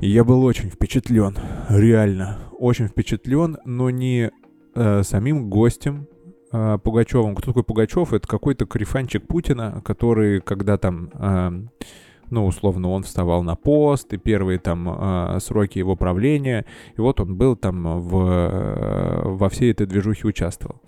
[0.00, 1.38] Я был очень впечатлен,
[1.70, 4.30] реально, очень впечатлен, но не
[4.74, 6.08] э, самим гостем
[6.52, 7.34] э, Пугачевым.
[7.34, 8.12] Кто такой Пугачев?
[8.12, 11.50] Это какой-то корефанчик Путина, который, когда там, э,
[12.28, 16.66] ну, условно, он вставал на пост, и первые там э, сроки его правления,
[16.98, 20.82] и вот он был там в, э, во всей этой движухе участвовал.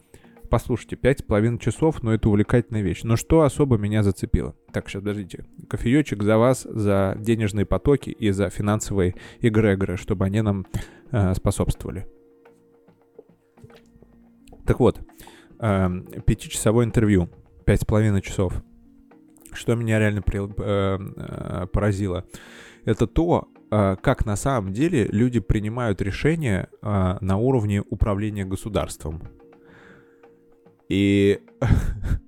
[0.48, 3.02] Послушайте, пять с половиной часов, но это увлекательная вещь.
[3.02, 4.54] Но что особо меня зацепило?
[4.72, 5.44] Так, сейчас, подождите.
[5.68, 10.66] Кофеечек за вас, за денежные потоки и за финансовые эгрегоры, чтобы они нам
[11.10, 12.06] э, способствовали.
[14.64, 15.00] Так вот,
[15.58, 15.88] э,
[16.26, 17.28] пятичасовое интервью,
[17.64, 18.62] пять с половиной часов.
[19.52, 22.24] Что меня реально при, э, э, поразило?
[22.84, 29.22] Это то, э, как на самом деле люди принимают решения э, на уровне управления государством.
[30.88, 31.40] И...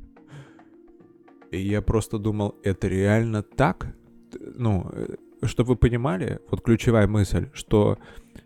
[1.50, 3.94] И я просто думал, это реально так?
[4.38, 5.14] Ну, э,
[5.46, 7.96] чтобы вы понимали, вот ключевая мысль, что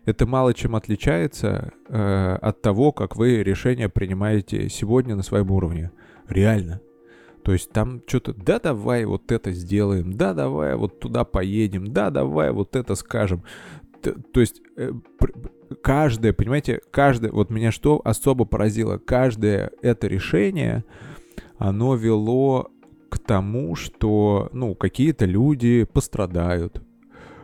[0.05, 5.91] это мало чем отличается э, от того, как вы решения принимаете сегодня на своем уровне.
[6.27, 6.79] Реально.
[7.43, 12.09] То есть там что-то, да давай вот это сделаем, да давай вот туда поедем, да
[12.09, 13.43] давай вот это скажем.
[14.01, 14.91] Т- то есть э,
[15.73, 20.83] каждое, понимаете, каждое, вот меня что особо поразило, каждое это решение,
[21.57, 22.71] оно вело
[23.09, 26.81] к тому, что, ну, какие-то люди пострадают,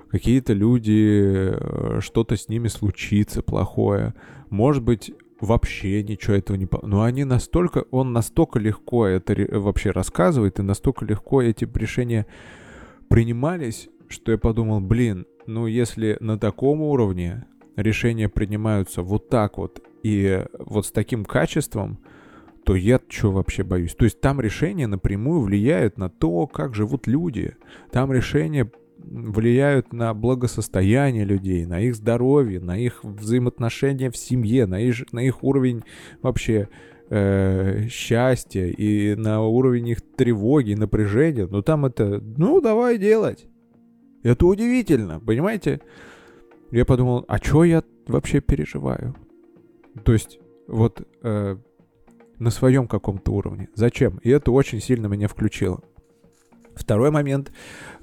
[0.10, 4.13] какие-то люди, э, что-то с ними случится плохое,
[4.50, 6.68] может быть, вообще ничего этого не...
[6.82, 12.26] Но они настолько, он настолько легко это вообще рассказывает, и настолько легко эти решения
[13.08, 17.46] принимались, что я подумал, блин, ну если на таком уровне
[17.82, 22.00] решения принимаются вот так вот и вот с таким качеством,
[22.63, 23.96] то я что вообще боюсь?
[23.96, 27.56] То есть там решения напрямую влияют на то, как живут люди.
[27.92, 34.80] Там решения влияют на благосостояние людей, на их здоровье, на их взаимоотношения в семье, на
[34.80, 35.84] их, на их уровень
[36.22, 36.70] вообще
[37.10, 41.48] э, счастья и на уровень их тревоги, напряжения.
[41.48, 43.48] Но там это, ну, давай делать.
[44.22, 45.82] Это удивительно, понимаете?
[46.72, 49.16] Я подумал, а что я вообще переживаю?
[50.04, 51.58] То есть, вот э,
[52.38, 53.70] на своем каком-то уровне.
[53.76, 54.20] Зачем?
[54.24, 55.82] И это очень сильно меня включило.
[56.76, 57.52] Второй момент,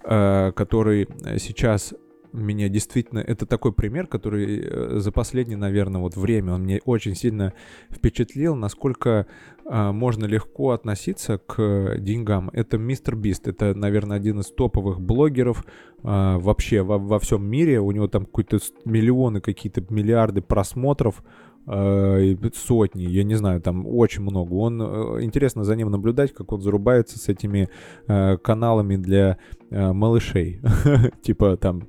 [0.04, 1.94] э, который сейчас
[2.40, 3.18] меня действительно...
[3.20, 7.52] Это такой пример, который э, за последнее, наверное, вот время он мне очень сильно
[7.90, 9.26] впечатлил, насколько
[9.64, 12.50] э, можно легко относиться к деньгам.
[12.52, 13.48] Это мистер Бист.
[13.48, 15.64] Это, наверное, один из топовых блогеров
[16.02, 17.80] э, вообще во, во всем мире.
[17.80, 21.22] У него там какие-то миллионы, какие-то миллиарды просмотров
[21.66, 24.54] э, сотни, я не знаю, там очень много.
[24.54, 27.68] Он э, интересно за ним наблюдать, как он зарубается с этими
[28.06, 29.38] э, каналами для
[29.70, 30.60] малышей,
[31.22, 31.88] типа там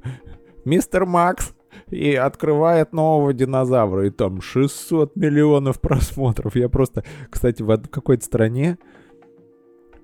[0.68, 1.54] мистер Макс
[1.90, 6.56] и открывает нового динозавра, и там 600 миллионов просмотров.
[6.56, 8.78] Я просто, кстати, в какой-то стране,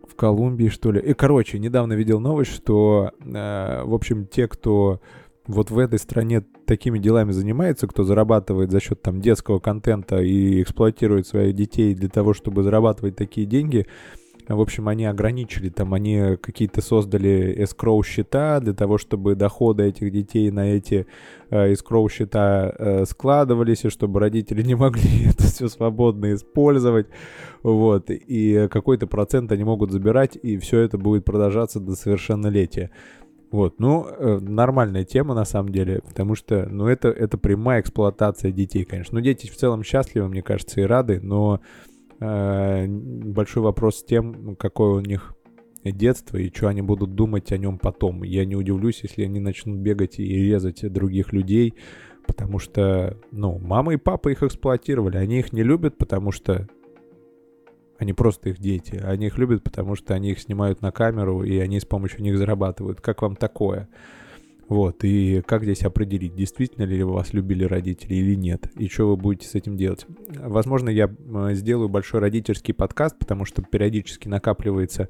[0.07, 1.01] в Колумбии, что ли.
[1.01, 5.01] И, короче, недавно видел новость, что, э, в общем, те, кто
[5.47, 10.61] вот в этой стране такими делами занимается, кто зарабатывает за счет там детского контента и
[10.61, 13.87] эксплуатирует своих детей для того, чтобы зарабатывать такие деньги,
[14.47, 20.11] в общем, они ограничили, там они какие-то создали escrow счета для того, чтобы доходы этих
[20.11, 21.07] детей на эти
[21.49, 27.07] э, escrow счета э, складывались, и чтобы родители не могли это все свободно использовать,
[27.61, 32.91] вот, и какой-то процент они могут забирать, и все это будет продолжаться до совершеннолетия.
[33.53, 38.51] Вот, ну, э, нормальная тема на самом деле, потому что, ну, это, это прямая эксплуатация
[38.51, 39.19] детей, конечно.
[39.19, 41.61] Ну, дети в целом счастливы, мне кажется, и рады, но
[42.23, 45.35] большой вопрос с тем, какое у них
[45.83, 48.23] детство и что они будут думать о нем потом.
[48.23, 51.73] Я не удивлюсь, если они начнут бегать и резать других людей,
[52.25, 56.67] потому что, ну, мама и папа их эксплуатировали, они их не любят, потому что
[57.97, 58.95] они просто их дети.
[58.95, 62.37] Они их любят, потому что они их снимают на камеру, и они с помощью них
[62.37, 63.01] зарабатывают.
[63.01, 63.89] Как вам такое?
[64.69, 69.17] Вот, и как здесь определить, действительно ли вас любили родители или нет, и что вы
[69.17, 70.05] будете с этим делать.
[70.29, 71.13] Возможно, я
[71.51, 75.09] сделаю большой родительский подкаст, потому что периодически накапливается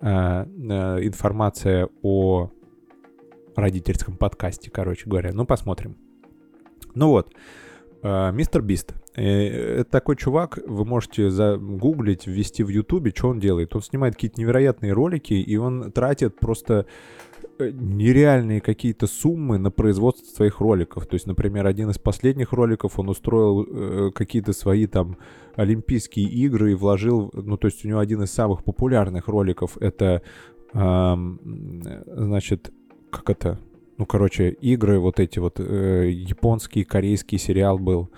[0.00, 0.46] э, э,
[1.06, 2.50] информация о
[3.56, 5.30] родительском подкасте, короче говоря.
[5.32, 5.96] Ну, посмотрим.
[6.94, 7.32] Ну вот,
[8.02, 8.94] э, мистер Бист.
[9.14, 13.74] Э, это такой чувак, вы можете загуглить, ввести в Ютубе, что он делает.
[13.74, 20.26] Он снимает какие-то невероятные ролики, и он тратит просто э, нереальные какие-то суммы на производство
[20.26, 21.06] своих роликов.
[21.06, 25.16] То есть, например, один из последних роликов он устроил э, какие-то свои там
[25.54, 30.22] Олимпийские игры и вложил, ну, то есть у него один из самых популярных роликов это,
[30.74, 31.16] э,
[32.06, 32.72] значит,
[33.10, 33.58] как это,
[33.96, 38.10] ну, короче, игры вот эти вот, э, японский, корейский сериал был,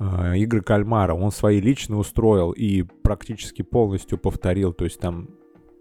[0.00, 5.28] э, игры кальмара, он свои лично устроил и практически полностью повторил, то есть там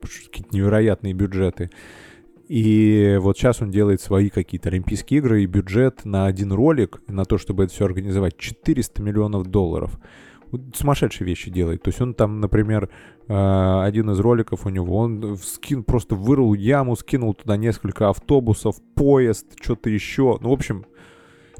[0.01, 1.71] какие-то невероятные бюджеты.
[2.47, 7.25] И вот сейчас он делает свои какие-то Олимпийские игры, и бюджет на один ролик, на
[7.25, 9.99] то, чтобы это все организовать, 400 миллионов долларов.
[10.51, 11.81] Вот сумасшедшие вещи делает.
[11.81, 12.89] То есть он там, например,
[13.27, 18.75] э, один из роликов у него, он скин, просто вырыл яму, скинул туда несколько автобусов,
[18.93, 20.37] поезд, что-то еще.
[20.39, 20.85] Ну, в общем,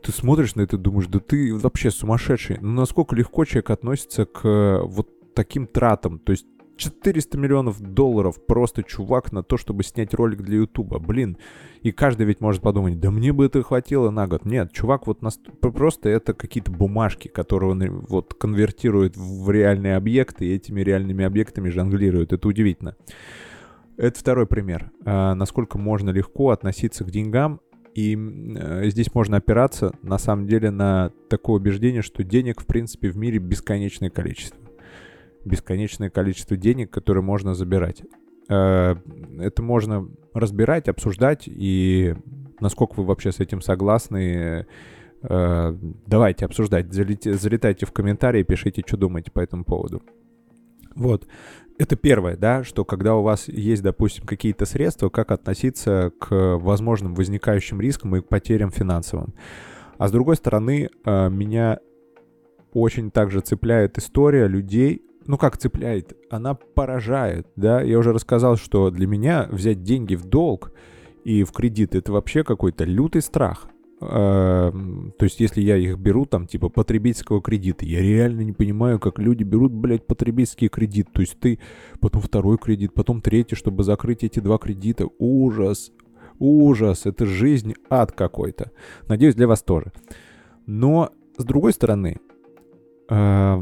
[0.03, 2.59] ты смотришь на это и думаешь, да ты вообще сумасшедший.
[2.61, 6.19] Ну, насколько легко человек относится к э, вот таким тратам.
[6.19, 6.45] То есть
[6.77, 10.99] 400 миллионов долларов просто чувак на то, чтобы снять ролик для Ютуба.
[10.99, 11.37] Блин.
[11.81, 14.45] И каждый ведь может подумать, да мне бы это хватило на год.
[14.45, 15.39] Нет, чувак вот нас...
[15.61, 21.23] просто это какие-то бумажки, которые он э, вот конвертирует в реальные объекты, и этими реальными
[21.23, 22.33] объектами жонглирует.
[22.33, 22.95] Это удивительно.
[23.97, 24.91] Это второй пример.
[25.05, 27.61] А, насколько можно легко относиться к деньгам
[27.95, 33.09] и э, здесь можно опираться, на самом деле, на такое убеждение, что денег, в принципе,
[33.09, 34.64] в мире бесконечное количество.
[35.45, 38.03] Бесконечное количество денег, которые можно забирать.
[38.49, 38.95] Э,
[39.39, 42.15] это можно разбирать, обсуждать, и
[42.59, 44.65] насколько вы вообще с этим согласны,
[45.21, 46.91] э, давайте обсуждать.
[46.91, 50.03] Залетайте, в комментарии, пишите, что думаете по этому поводу.
[50.95, 51.27] Вот.
[51.77, 57.15] Это первое, да, что когда у вас есть, допустим, какие-то средства, как относиться к возможным
[57.15, 59.33] возникающим рискам и к потерям финансовым.
[59.97, 61.79] А с другой стороны, э, меня
[62.73, 67.81] очень также цепляет история людей, ну как цепляет, она поражает, да.
[67.81, 70.71] Я уже рассказал, что для меня взять деньги в долг
[71.23, 73.67] и в кредит это вообще какой-то лютый страх.
[74.01, 78.99] Эм, то есть, если я их беру, там, типа, потребительского кредита, я реально не понимаю,
[78.99, 81.07] как люди берут, блядь, потребительский кредит.
[81.13, 81.59] То есть, ты
[82.01, 85.07] потом второй кредит, потом третий, чтобы закрыть эти два кредита.
[85.17, 85.91] Ужас,
[86.39, 88.71] ужас, это жизнь, ад какой-то.
[89.07, 89.93] Надеюсь, для вас тоже.
[90.65, 92.17] Но, с другой стороны,
[93.09, 93.61] э,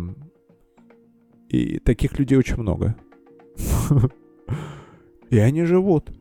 [1.53, 2.95] и таких людей очень много.
[5.29, 6.11] И они живут.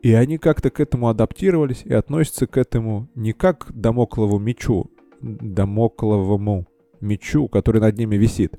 [0.00, 4.90] И они как-то к этому адаптировались и относятся к этому не как к домоклову мечу,
[5.20, 6.66] домокловому
[7.00, 8.58] мечу, который над ними висит,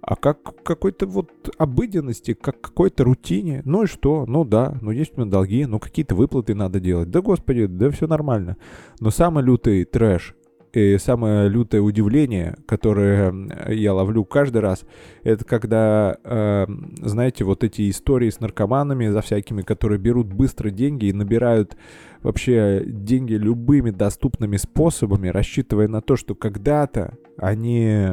[0.00, 3.62] а как какой-то вот обыденности, как какой-то рутине.
[3.64, 4.24] Ну и что?
[4.26, 7.10] Ну да, ну есть у меня долги, ну какие-то выплаты надо делать.
[7.10, 8.56] Да господи, да все нормально.
[9.00, 10.34] Но самый лютый трэш
[10.72, 13.34] и самое лютое удивление, которое
[13.72, 14.84] я ловлю каждый раз,
[15.22, 16.66] это когда, э,
[17.00, 21.76] знаете, вот эти истории с наркоманами за всякими, которые берут быстро деньги и набирают
[22.22, 28.08] вообще деньги любыми доступными способами, рассчитывая на то, что когда-то они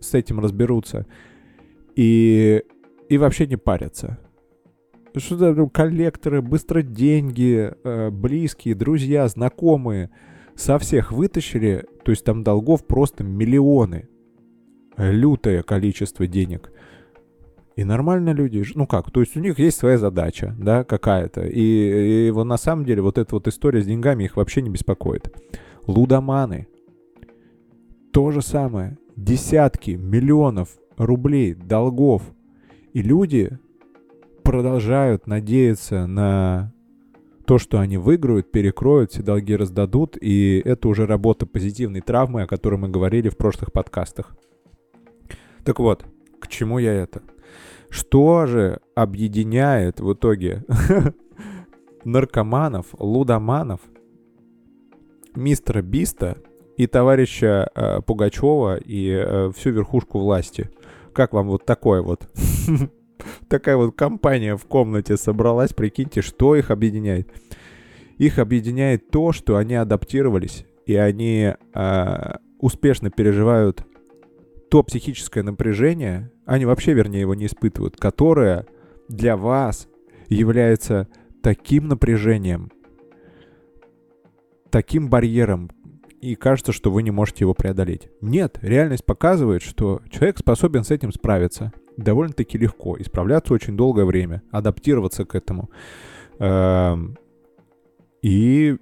[0.00, 1.06] с этим разберутся
[1.94, 2.62] и,
[3.08, 4.18] и вообще не парятся.
[5.14, 10.10] Что то ну, коллекторы, быстро деньги, э, близкие, друзья, знакомые–
[10.54, 14.08] со всех вытащили, то есть там долгов просто миллионы.
[14.96, 16.70] Лютое количество денег.
[17.76, 21.46] И нормально люди, ну как, то есть у них есть своя задача, да, какая-то.
[21.46, 24.68] И, и вот на самом деле вот эта вот история с деньгами их вообще не
[24.68, 25.34] беспокоит.
[25.86, 26.66] Лудоманы.
[28.12, 28.98] То же самое.
[29.16, 32.22] Десятки миллионов рублей долгов.
[32.92, 33.58] И люди
[34.42, 36.74] продолжают надеяться на
[37.50, 42.46] то, что они выиграют, перекроют, все долги раздадут, и это уже работа позитивной травмы, о
[42.46, 44.36] которой мы говорили в прошлых подкастах.
[45.64, 46.04] Так вот,
[46.38, 47.22] к чему я это?
[47.88, 50.62] Что же объединяет в итоге
[52.04, 53.80] наркоманов, лудоманов,
[55.34, 56.38] мистера Биста
[56.76, 60.70] и товарища э, Пугачева и э, всю верхушку власти?
[61.12, 62.28] Как вам вот такое вот?
[63.50, 67.28] такая вот компания в комнате собралась, прикиньте, что их объединяет.
[68.16, 73.84] Их объединяет то, что они адаптировались, и они э, успешно переживают
[74.70, 78.66] то психическое напряжение, они вообще, вернее, его не испытывают, которое
[79.08, 79.88] для вас
[80.28, 81.08] является
[81.42, 82.70] таким напряжением,
[84.70, 85.70] таким барьером,
[86.20, 88.10] и кажется, что вы не можете его преодолеть.
[88.20, 91.72] Нет, реальность показывает, что человек способен с этим справиться
[92.02, 92.96] довольно-таки легко.
[92.98, 95.70] Исправляться очень долгое время, адаптироваться к этому.
[96.38, 97.18] Эм,
[98.22, 98.76] и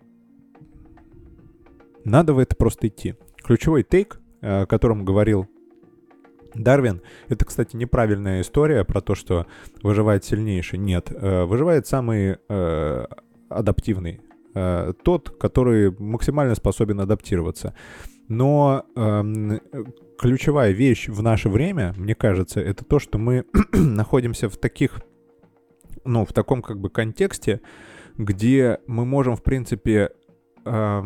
[2.05, 3.15] надо в это просто идти.
[3.43, 5.47] Ключевой тейк, о котором говорил
[6.55, 9.47] Дарвин, это, кстати, неправильная история про то, что
[9.83, 10.79] выживает сильнейший.
[10.79, 13.07] Нет, э, выживает самый э,
[13.49, 14.21] адаптивный,
[14.55, 17.75] э, тот, который максимально способен адаптироваться.
[18.29, 19.59] Но э,
[20.19, 25.01] ключевая вещь в наше время, мне кажется, это то, что мы находимся в таких,
[26.05, 27.61] ну, в таком как бы контексте,
[28.17, 30.11] где мы можем, в принципе,
[30.65, 31.03] э,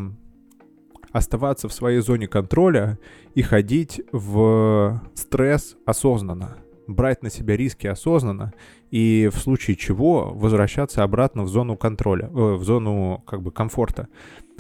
[1.12, 2.98] оставаться в своей зоне контроля
[3.34, 6.56] и ходить в стресс осознанно,
[6.86, 8.54] брать на себя риски осознанно
[8.90, 14.08] и в случае чего возвращаться обратно в зону контроля, э, в зону как бы комфорта.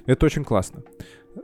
[0.04, 0.82] Это очень классно.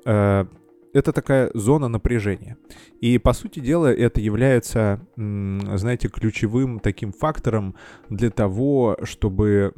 [0.05, 0.45] Э,
[0.93, 2.57] это такая зона напряжения.
[3.01, 7.75] И, по сути дела, это является, знаете, ключевым таким фактором
[8.09, 9.73] для того, чтобы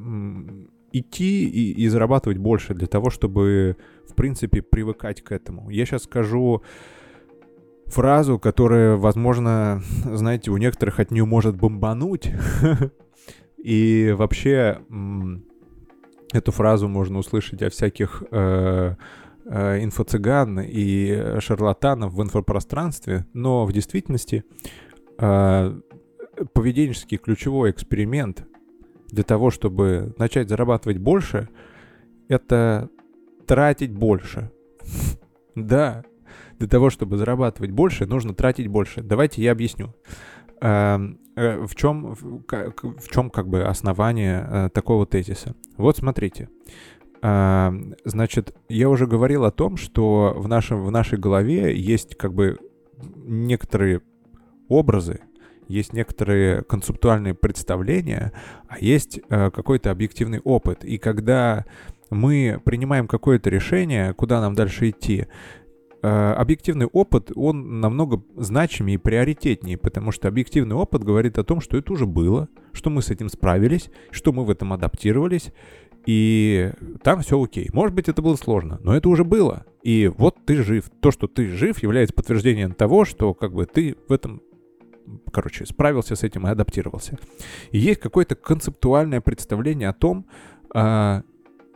[0.93, 3.77] идти и, и зарабатывать больше, для того, чтобы,
[4.09, 5.71] в принципе, привыкать к этому.
[5.71, 6.63] Я сейчас скажу
[7.87, 12.33] фразу, которая, возможно, знаете, у некоторых от нее может бомбануть.
[13.59, 14.81] И вообще
[16.33, 18.95] эту фразу можно услышать о всяких э,
[19.51, 24.45] инфо-цыган и шарлатанов в инфопространстве, но в действительности
[25.19, 25.81] э,
[26.53, 28.47] поведенческий ключевой эксперимент
[29.09, 31.49] для того, чтобы начать зарабатывать больше,
[32.29, 32.89] это
[33.47, 34.51] тратить больше.
[35.57, 36.05] Да,
[36.61, 39.03] для того, чтобы зарабатывать больше, нужно тратить больше.
[39.03, 39.93] Давайте я объясню.
[40.63, 40.97] Э,
[41.35, 45.57] в чем, в чем как бы основание э, такого тезиса?
[45.77, 46.49] Вот смотрите.
[47.23, 52.57] Значит, я уже говорил о том, что в, нашем, в нашей голове есть как бы
[53.03, 54.01] некоторые
[54.69, 55.21] образы,
[55.69, 58.33] есть некоторые концептуальные представления,
[58.69, 60.85] а есть э, какой-то объективный опыт.
[60.85, 61.65] И когда
[62.11, 65.27] мы принимаем какое-то решение, куда нам дальше идти,
[66.03, 71.61] э, объективный опыт, он намного значимее и приоритетнее, потому что объективный опыт говорит о том,
[71.61, 75.53] что это уже было, что мы с этим справились, что мы в этом адаптировались,
[76.07, 76.73] и
[77.03, 77.69] там все окей.
[77.73, 79.67] Может быть, это было сложно, но это уже было.
[79.83, 80.91] И вот ты жив.
[81.01, 84.43] То, что ты жив, является подтверждением того, что как бы ты в этом
[85.33, 87.19] короче, справился с этим и адаптировался.
[87.71, 90.27] И есть какое-то концептуальное представление о том,
[90.73, 91.23] а,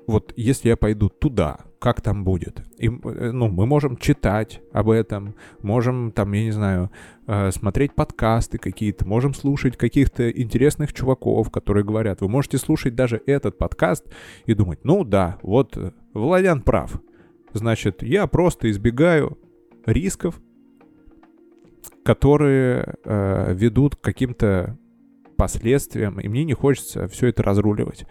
[0.07, 2.63] вот если я пойду туда, как там будет.
[2.79, 6.91] И, э, ну, мы можем читать об этом, можем там, я не знаю,
[7.27, 12.23] э, смотреть подкасты какие-то, можем слушать каких-то интересных чуваков, которые говорят.
[12.23, 14.07] Вы можете слушать даже этот подкаст
[14.47, 17.03] и думать, ну да, вот э, Владян прав.
[17.53, 19.37] Значит, я просто избегаю
[19.85, 20.41] рисков,
[22.03, 24.79] которые э, ведут к каким-то
[25.37, 28.07] последствиям, и мне не хочется все это разруливать.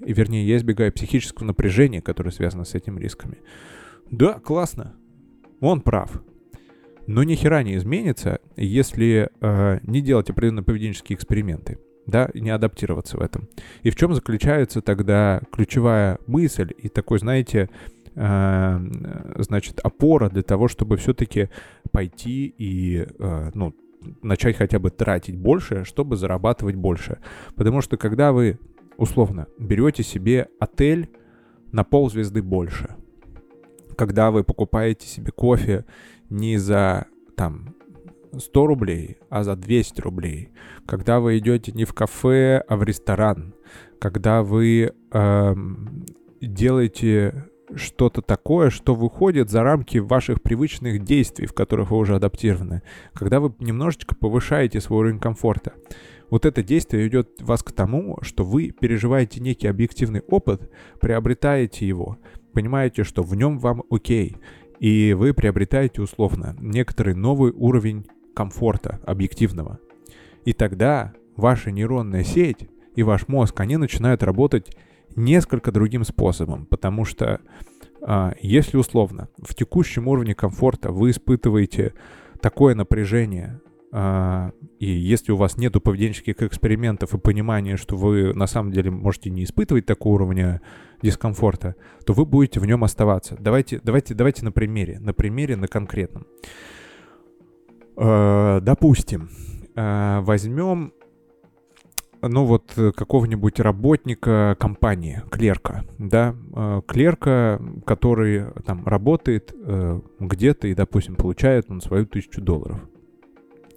[0.00, 3.38] И, вернее, я избегаю психического напряжения, которое связано с этими рисками.
[4.10, 4.94] Да, классно.
[5.60, 6.22] Он прав.
[7.06, 12.50] Но ни хера не изменится, если э, не делать определенные поведенческие эксперименты, да, и не
[12.50, 13.48] адаптироваться в этом.
[13.82, 17.68] И в чем заключается тогда ключевая мысль и такой, знаете,
[18.14, 18.78] э,
[19.38, 21.50] значит, опора для того, чтобы все-таки
[21.92, 23.74] пойти и, э, ну,
[24.22, 27.18] начать хотя бы тратить больше, чтобы зарабатывать больше.
[27.54, 28.58] Потому что когда вы,
[28.96, 31.10] условно, берете себе отель
[31.72, 32.94] на ползвезды больше,
[33.96, 35.84] когда вы покупаете себе кофе
[36.30, 37.74] не за там
[38.36, 40.50] 100 рублей, а за 200 рублей,
[40.86, 43.54] когда вы идете не в кафе, а в ресторан,
[43.98, 45.54] когда вы э,
[46.40, 52.82] делаете что-то такое, что выходит за рамки ваших привычных действий, в которых вы уже адаптированы,
[53.12, 55.72] когда вы немножечко повышаете свой уровень комфорта.
[56.30, 60.70] Вот это действие идет вас к тому, что вы переживаете некий объективный опыт,
[61.00, 62.18] приобретаете его,
[62.52, 64.36] понимаете, что в нем вам окей,
[64.80, 69.78] и вы приобретаете условно некоторый новый уровень комфорта объективного.
[70.44, 74.76] И тогда ваша нейронная сеть и ваш мозг, они начинают работать
[75.16, 77.40] несколько другим способом, потому что
[78.02, 81.94] а, если условно в текущем уровне комфорта вы испытываете
[82.40, 83.60] такое напряжение,
[83.94, 89.30] и если у вас нету поведенческих экспериментов и понимания, что вы на самом деле можете
[89.30, 90.60] не испытывать такого уровня
[91.00, 93.36] дискомфорта, то вы будете в нем оставаться.
[93.38, 96.26] Давайте, давайте, давайте на примере, на примере, на конкретном.
[97.96, 99.30] А, допустим,
[99.76, 100.92] возьмем
[102.20, 106.34] ну вот какого-нибудь работника компании, клерка, да,
[106.88, 112.80] клерка, который там работает э, где-то и, допустим, получает он свою тысячу долларов.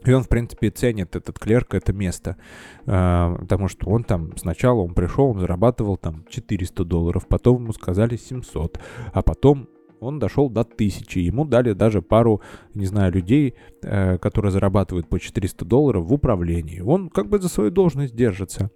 [0.05, 2.37] И он, в принципе, ценит этот клерк, это место.
[2.85, 8.15] потому что он там сначала он пришел, он зарабатывал там 400 долларов, потом ему сказали
[8.15, 8.79] 700,
[9.13, 9.67] а потом
[9.99, 11.19] он дошел до 1000.
[11.19, 12.41] Ему дали даже пару,
[12.73, 16.79] не знаю, людей, э, которые зарабатывают по 400 долларов в управлении.
[16.79, 18.71] Он как бы за свою должность держится.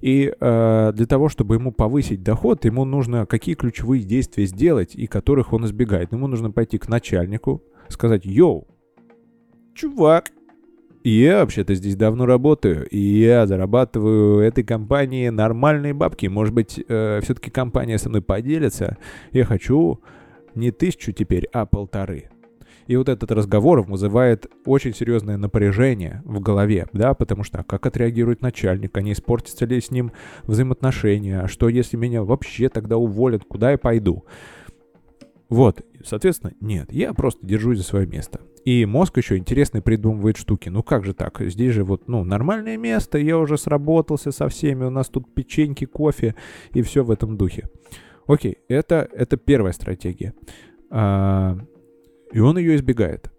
[0.00, 5.06] И э, для того, чтобы ему повысить доход, ему нужно какие ключевые действия сделать, и
[5.06, 6.12] которых он избегает.
[6.12, 8.66] Ему нужно пойти к начальнику, сказать, йоу,
[9.74, 10.30] чувак,
[11.04, 16.26] я вообще-то здесь давно работаю, и я зарабатываю этой компании нормальные бабки.
[16.26, 18.98] Может быть, э, все-таки компания со мной поделится.
[19.32, 20.00] Я хочу
[20.54, 22.30] не тысячу теперь, а полторы.
[22.88, 27.84] И вот этот разговор вызывает очень серьезное напряжение в голове, да, потому что а как
[27.84, 30.10] отреагирует начальник, а не испортятся ли с ним
[30.44, 34.24] взаимоотношения, а что если меня вообще тогда уволят, куда я пойду?
[35.50, 38.40] Вот, соответственно, нет, я просто держусь за свое место.
[38.68, 40.68] И мозг еще интересно придумывает штуки.
[40.68, 41.40] Ну как же так?
[41.40, 45.86] Здесь же вот, ну, нормальное место, я уже сработался со всеми, у нас тут печеньки,
[45.86, 46.34] кофе
[46.74, 47.70] и все в этом духе.
[48.26, 50.34] Окей, это, это первая стратегия.
[50.90, 51.56] А,
[52.30, 53.32] и он ее избегает.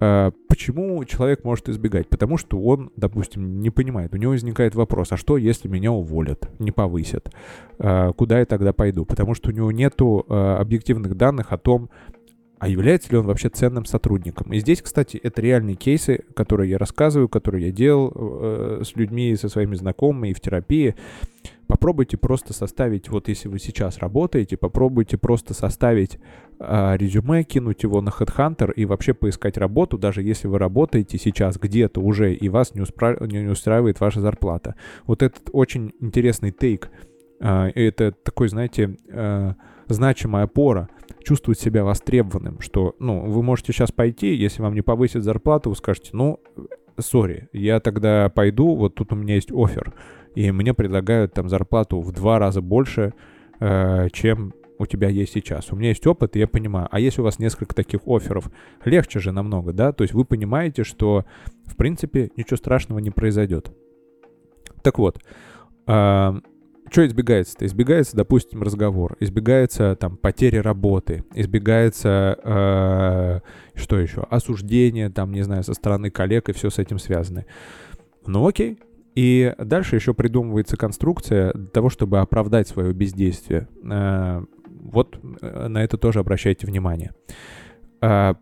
[0.00, 2.08] А, почему человек может избегать?
[2.08, 4.12] Потому что он, допустим, не понимает.
[4.12, 7.32] У него возникает вопрос, а что, если меня уволят, не повысят?
[7.78, 9.04] А, куда я тогда пойду?
[9.04, 11.90] Потому что у него нету а, объективных данных о том,
[12.64, 14.50] а является ли он вообще ценным сотрудником.
[14.54, 19.36] И здесь, кстати, это реальные кейсы, которые я рассказываю, которые я делал э, с людьми,
[19.36, 20.94] со своими знакомыми и в терапии.
[21.66, 26.18] Попробуйте просто составить, вот если вы сейчас работаете, попробуйте просто составить
[26.58, 31.58] э, резюме, кинуть его на HeadHunter и вообще поискать работу, даже если вы работаете сейчас
[31.58, 33.18] где-то уже и вас не, успра...
[33.26, 34.74] не устраивает ваша зарплата.
[35.06, 36.88] Вот этот очень интересный тейк.
[37.40, 39.52] Э, это такой, знаете, э,
[39.88, 40.88] значимая опора
[41.22, 45.76] чувствовать себя востребованным, что, ну, вы можете сейчас пойти, если вам не повысят зарплату, вы
[45.76, 46.40] скажете, ну,
[46.98, 49.94] сори, я тогда пойду, вот тут у меня есть офер,
[50.34, 53.14] и мне предлагают там зарплату в два раза больше,
[53.60, 55.72] э, чем у тебя есть сейчас.
[55.72, 56.88] У меня есть опыт, и я понимаю.
[56.90, 58.50] А если у вас несколько таких офферов,
[58.84, 59.92] легче же намного, да?
[59.92, 61.24] То есть вы понимаете, что,
[61.64, 63.70] в принципе, ничего страшного не произойдет.
[64.82, 65.20] Так вот,
[65.86, 66.40] э,
[66.94, 67.66] что избегается-то?
[67.66, 73.40] Избегается, допустим, разговор, избегается там потери работы, избегается э,
[73.74, 74.24] что еще?
[74.30, 77.46] Осуждение, там, не знаю, со стороны коллег и все с этим связано.
[78.28, 78.78] Ну окей.
[79.16, 83.66] И дальше еще придумывается конструкция для того, чтобы оправдать свое бездействие.
[83.90, 87.12] Э, вот э, на это тоже обращайте внимание.
[88.02, 88.34] Э,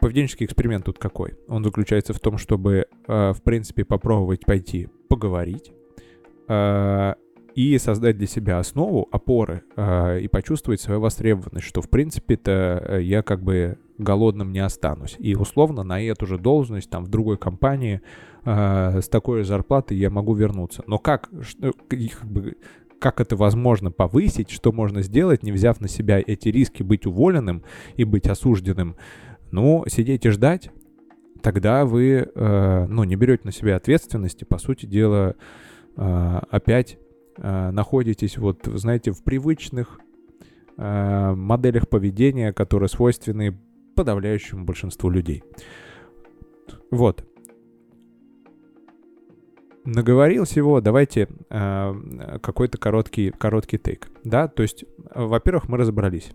[0.00, 1.34] поведенческий эксперимент тут какой?
[1.48, 5.70] Он заключается в том, чтобы, э, в принципе, попробовать пойти поговорить,
[6.48, 7.14] э,
[7.54, 13.22] и создать для себя основу, опоры э, и почувствовать свою востребованность, что в принципе-то я
[13.22, 15.16] как бы голодным не останусь.
[15.18, 18.00] И условно на эту же должность там в другой компании
[18.44, 20.82] э, с такой зарплатой я могу вернуться.
[20.86, 21.30] Но как,
[21.88, 22.56] как, бы,
[22.98, 27.62] как это возможно повысить, что можно сделать, не взяв на себя эти риски быть уволенным
[27.96, 28.96] и быть осужденным?
[29.50, 30.70] Ну, сидеть и ждать,
[31.40, 35.36] тогда вы, э, ну, не берете на себя ответственности, по сути дела,
[35.96, 36.98] э, опять
[37.36, 40.00] э, находитесь, вот, знаете, в привычных
[40.76, 43.58] э, моделях поведения, которые свойственны
[43.94, 45.42] подавляющему большинству людей.
[46.90, 47.24] Вот.
[49.84, 54.08] Наговорил всего, давайте э, какой-то короткий, короткий тейк.
[54.24, 56.30] Да, то есть, во-первых, мы разобрались,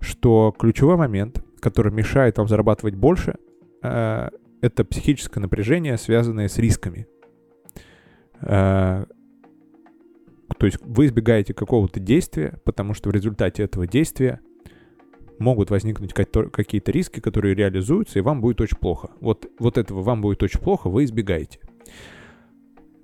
[0.00, 3.36] что ключевой момент, который мешает вам зарабатывать больше,
[3.82, 4.30] э,
[4.62, 7.06] это психическое напряжение, связанное с рисками.
[8.40, 9.04] Э,
[10.64, 14.40] то есть вы избегаете какого-то действия, потому что в результате этого действия
[15.38, 19.10] могут возникнуть какие-то риски, которые реализуются, и вам будет очень плохо.
[19.20, 21.60] Вот, вот этого вам будет очень плохо, вы избегаете.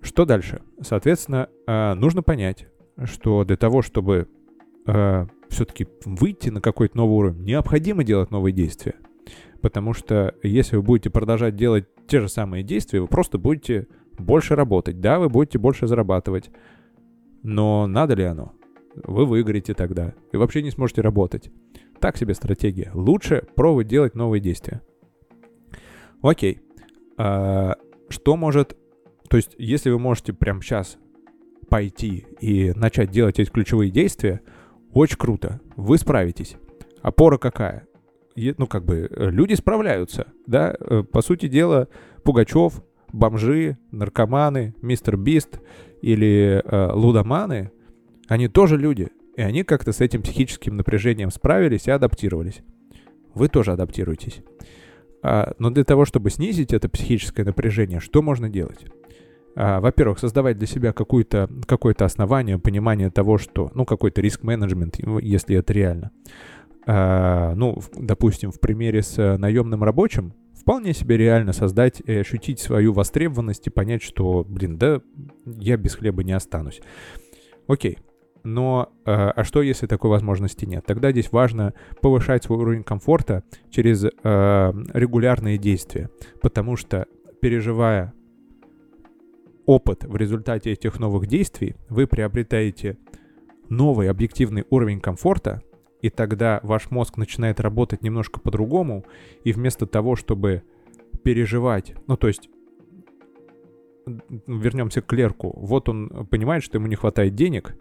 [0.01, 0.63] Что дальше?
[0.81, 2.67] Соответственно, э, нужно понять,
[3.05, 4.27] что для того, чтобы
[4.87, 8.95] э, все-таки выйти на какой-то новый уровень, необходимо делать новые действия.
[9.61, 13.87] Потому что если вы будете продолжать делать те же самые действия, вы просто будете
[14.19, 15.03] больше работать.
[15.03, 16.51] Да, вы будете больше зарабатывать.
[17.43, 18.53] Но надо ли оно?
[18.95, 20.15] Вы выиграете тогда.
[20.33, 21.51] И вообще не сможете работать.
[22.01, 22.91] Так себе стратегия.
[22.95, 24.83] Лучше пробовать делать новые действия.
[26.23, 26.61] Окей.
[27.17, 27.77] А,
[28.09, 28.77] что может...
[29.29, 30.99] То есть, если вы можете прямо сейчас
[31.69, 34.41] пойти и начать делать эти ключевые действия,
[34.93, 35.61] очень круто.
[35.77, 36.57] Вы справитесь.
[37.01, 37.87] Опора какая?
[38.35, 40.75] Ну, как бы, люди справляются, да?
[40.81, 41.89] Э, по сути дела,
[42.25, 42.83] Пугачев,
[43.13, 45.61] бомжи, наркоманы, мистер Бист
[46.03, 47.71] или э, лудоманы,
[48.29, 49.09] они тоже люди.
[49.37, 52.63] И они как-то с этим психическим напряжением справились и адаптировались.
[53.35, 54.43] Вы тоже адаптируйтесь.
[55.23, 58.87] А, но для того, чтобы снизить это психическое напряжение, что можно делать?
[59.57, 65.57] А, во-первых, создавать для себя какое-то какое основание, понимание того, что, ну, какой-то риск-менеджмент, если
[65.57, 66.11] это реально.
[66.87, 72.61] А, ну, допустим, в примере с э, наемным рабочим, вполне себе реально создать и ощутить
[72.61, 75.01] свою востребованность и понять, что, блин, да,
[75.47, 76.81] я без хлеба не останусь.
[77.67, 77.99] Окей,
[78.43, 80.85] но э, а что, если такой возможности нет?
[80.87, 86.11] Тогда здесь важно повышать свой уровень комфорта через э, регулярные действия,
[86.43, 87.07] потому что
[87.41, 88.13] переживая
[89.67, 92.99] опыт в результате этих новых действий, вы приобретаете
[93.69, 95.63] новый объективный уровень комфорта,
[96.03, 99.05] и тогда ваш мозг начинает работать немножко по-другому,
[99.45, 100.63] и вместо того, чтобы
[101.23, 102.49] переживать, ну то есть
[104.47, 107.77] вернемся к клерку, вот он понимает, что ему не хватает денег,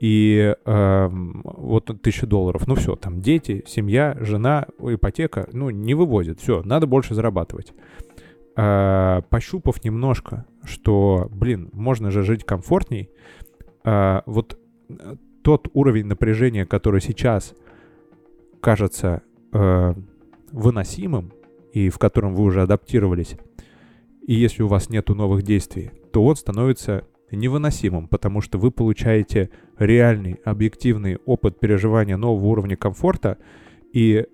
[0.00, 6.40] и э, вот тысяча долларов, ну все, там дети, семья, жена, ипотека, ну не вывозят,
[6.40, 7.72] все, надо больше зарабатывать.
[8.56, 13.10] Э, пощупав немножко, что, блин, можно же жить комфортней,
[13.84, 14.58] э, вот
[14.88, 15.16] э,
[15.48, 17.54] тот уровень напряжения, который сейчас
[18.60, 19.22] кажется
[19.54, 19.94] э,
[20.52, 21.32] выносимым
[21.72, 23.38] и в котором вы уже адаптировались,
[24.26, 29.48] и если у вас нету новых действий, то он становится невыносимым, потому что вы получаете
[29.78, 33.38] реальный, объективный опыт переживания нового уровня комфорта,
[33.94, 34.26] и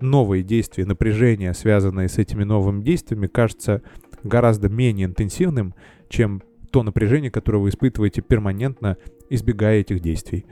[0.00, 3.82] новые действия, напряжения, связанные с этими новыми действиями, кажется
[4.22, 5.74] гораздо менее интенсивным,
[6.08, 6.42] чем
[6.72, 8.96] то напряжение, которое вы испытываете перманентно,
[9.30, 10.46] избегая этих действий.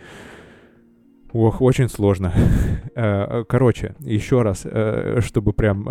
[1.33, 2.33] Ох, очень сложно.
[2.97, 5.89] Э, короче, еще раз, э, чтобы прям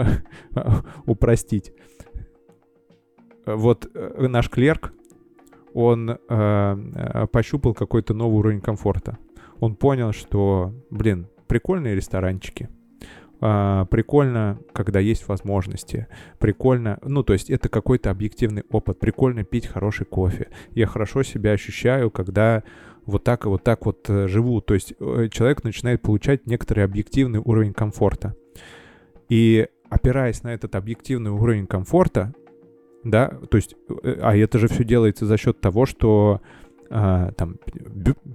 [1.06, 1.72] упростить.
[3.46, 4.94] Вот э, наш клерк,
[5.74, 9.18] он э, пощупал какой-то новый уровень комфорта.
[9.60, 12.70] Он понял, что, блин, прикольные ресторанчики.
[13.42, 16.08] А, прикольно, когда есть возможности.
[16.40, 19.00] Прикольно, ну, то есть это какой-то объективный опыт.
[19.00, 20.50] Прикольно пить хороший кофе.
[20.72, 22.64] Я хорошо себя ощущаю, когда
[23.06, 24.62] вот так и вот так вот э, живу.
[24.62, 28.36] То есть э, человек начинает получать некоторый объективный уровень комфорта.
[29.30, 32.34] И опираясь на этот объективный уровень комфорта,
[33.04, 36.42] да, то есть, э, а это же все делается за счет того, что
[36.92, 37.58] а, там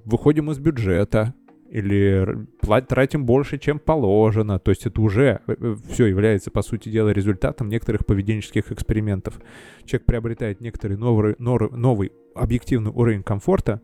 [0.05, 1.35] выходим из бюджета
[1.75, 2.47] или
[2.87, 7.09] тратим больше, чем положено, то есть это уже э, э, все является, по сути дела,
[7.09, 9.41] результатом некоторых поведенческих экспериментов.
[9.85, 13.81] Человек приобретает некоторый новый, новый объективный уровень комфорта,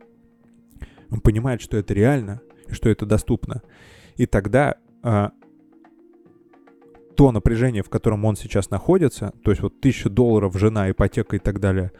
[1.10, 3.60] он понимает, что это реально, что это доступно,
[4.16, 5.32] и тогда а,
[7.16, 11.40] то напряжение, в котором он сейчас находится, то есть вот тысяча долларов, жена, ипотека и
[11.40, 11.90] так далее,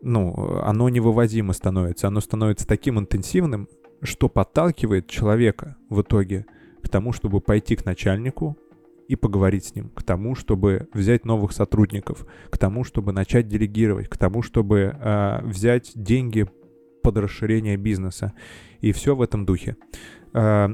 [0.00, 2.08] ну, оно невывозимо становится.
[2.08, 3.68] Оно становится таким интенсивным,
[4.02, 6.46] что подталкивает человека в итоге
[6.82, 8.56] к тому, чтобы пойти к начальнику
[9.08, 14.08] и поговорить с ним, к тому, чтобы взять новых сотрудников, к тому, чтобы начать делегировать,
[14.08, 16.46] к тому, чтобы э, взять деньги
[17.02, 18.32] под расширение бизнеса.
[18.80, 19.76] И все в этом духе.
[20.32, 20.68] Э,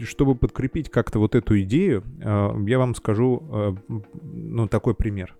[0.00, 3.78] чтобы подкрепить как-то вот эту идею, э, я вам скажу,
[4.22, 5.36] ну, такой пример.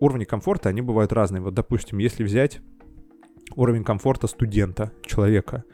[0.00, 1.42] Уровни комфорта, они бывают разные.
[1.42, 2.60] Вот, допустим, если взять
[3.56, 5.64] уровень комфорта студента, человека.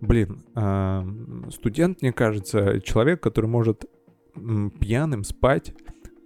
[0.00, 1.02] Блин, э,
[1.50, 3.86] студент, мне кажется, человек, который может
[4.34, 5.74] пьяным спать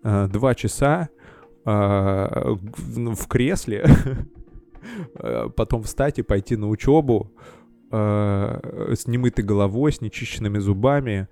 [0.02, 1.08] э, два часа
[1.64, 3.86] э, в кресле,
[5.56, 7.32] потом встать и пойти на учебу
[7.90, 11.26] с немытой головой, с нечищенными зубами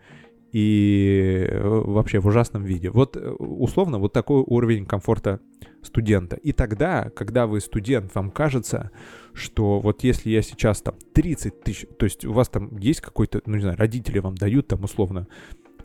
[0.52, 2.88] и вообще в ужасном виде.
[2.88, 5.40] Вот условно вот такой уровень комфорта
[5.86, 6.36] студента.
[6.36, 8.90] И тогда, когда вы студент, вам кажется,
[9.32, 13.42] что вот если я сейчас там 30 тысяч, то есть у вас там есть какой-то,
[13.46, 15.28] ну не знаю, родители вам дают там условно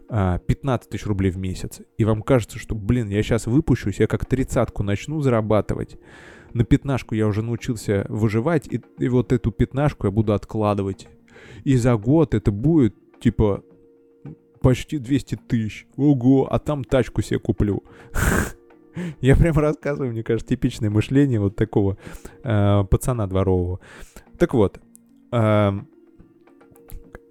[0.09, 4.07] 15 а, тысяч рублей в месяц, и вам кажется, что, блин, я сейчас выпущусь, я
[4.07, 5.97] как тридцатку начну зарабатывать,
[6.53, 11.07] на пятнашку я уже научился выживать, и, и вот эту пятнашку я буду откладывать.
[11.63, 13.63] И за год это будет, типа,
[14.61, 15.87] почти 200 тысяч.
[15.95, 17.83] Ого, а там тачку себе куплю.
[19.21, 21.97] Я прям рассказываю, мне кажется, типичное мышление вот такого
[22.43, 23.79] э, пацана дворового.
[24.37, 24.79] Так вот,
[25.31, 25.71] э,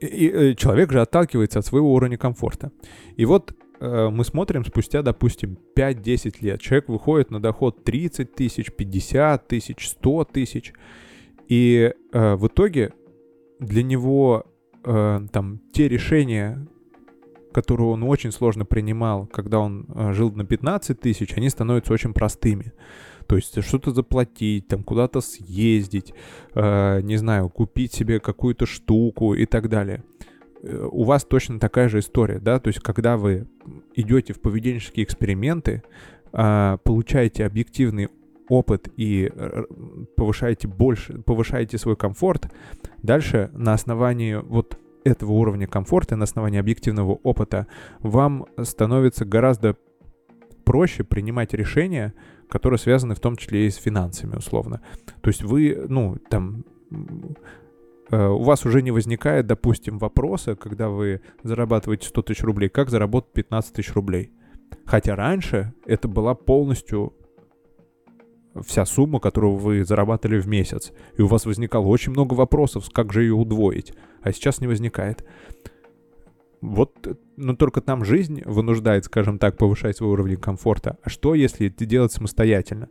[0.00, 2.72] и, и, э, человек же отталкивается от своего уровня комфорта.
[3.16, 6.60] И вот э, мы смотрим спустя, допустим, 5-10 лет.
[6.60, 10.72] Человек выходит на доход 30 тысяч, 50 тысяч, 100 тысяч.
[11.48, 12.92] И э, в итоге
[13.58, 14.46] для него
[14.84, 16.66] э, там те решения,
[17.52, 22.12] которую он очень сложно принимал, когда он э, жил на 15 тысяч, они становятся очень
[22.12, 22.72] простыми.
[23.26, 26.12] То есть что-то заплатить, там куда-то съездить,
[26.54, 30.02] э, не знаю, купить себе какую-то штуку и так далее.
[30.62, 33.46] Э, у вас точно такая же история, да, то есть когда вы
[33.94, 35.82] идете в поведенческие эксперименты,
[36.32, 38.08] э, получаете объективный
[38.48, 39.64] опыт и э,
[40.16, 42.52] повышаете больше, повышаете свой комфорт,
[43.02, 47.66] дальше на основании вот этого уровня комфорта на основании объективного опыта
[48.00, 49.76] вам становится гораздо
[50.64, 52.14] проще принимать решения,
[52.48, 54.80] которые связаны в том числе и с финансами, условно.
[55.20, 56.64] То есть вы, ну, там,
[58.10, 62.90] э, у вас уже не возникает, допустим, вопроса, когда вы зарабатываете 100 тысяч рублей, как
[62.90, 64.32] заработать 15 тысяч рублей.
[64.84, 67.14] Хотя раньше это была полностью
[68.66, 70.92] вся сумма, которую вы зарабатывали в месяц.
[71.16, 73.92] И у вас возникало очень много вопросов, как же ее удвоить.
[74.22, 75.24] А сейчас не возникает.
[76.60, 80.98] Вот, но только там жизнь вынуждает, скажем так, повышать свой уровень комфорта.
[81.02, 82.88] А что, если это делать самостоятельно?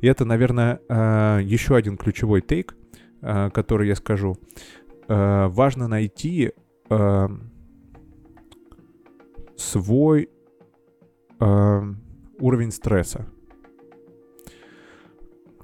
[0.00, 2.76] И это, наверное, э, еще один ключевой тейк,
[3.22, 4.36] э, который я скажу.
[5.08, 6.52] Э, важно найти
[9.56, 10.30] свой
[11.40, 13.26] уровень стресса.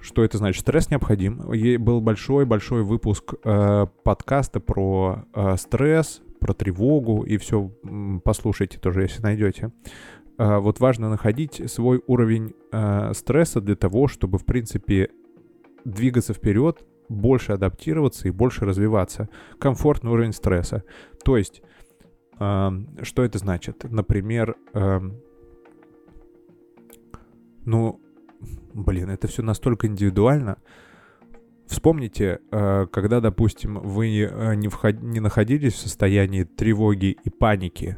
[0.03, 0.63] Что это значит?
[0.63, 1.39] Стресс необходим.
[1.79, 7.71] Был большой-большой выпуск э, подкаста про э, стресс, про тревогу, и все
[8.25, 9.71] послушайте тоже, если найдете.
[10.39, 15.11] Э, вот важно находить свой уровень э, стресса для того, чтобы, в принципе,
[15.85, 19.29] двигаться вперед, больше адаптироваться и больше развиваться.
[19.61, 20.83] Комфортный уровень стресса.
[21.25, 21.63] То есть,
[22.41, 22.71] э,
[23.03, 23.85] что это значит?
[23.89, 25.01] Например, э,
[27.65, 28.02] ну,
[28.75, 30.59] блин, это все настолько индивидуально.
[31.67, 35.01] Вспомните, э, когда, допустим, вы э, не, вход...
[35.01, 37.97] не находились в состоянии тревоги и паники,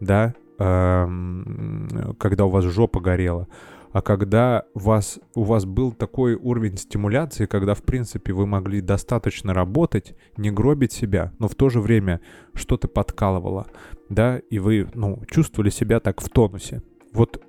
[0.00, 3.48] да, эм, когда у вас жопа горела,
[3.92, 9.54] а когда вас, у вас был такой уровень стимуляции, когда, в принципе, вы могли достаточно
[9.54, 12.20] работать, не гробить себя, но в то же время
[12.54, 13.66] что-то подкалывало,
[14.08, 16.82] да, и вы, ну, чувствовали себя так в тонусе.
[17.12, 17.42] Вот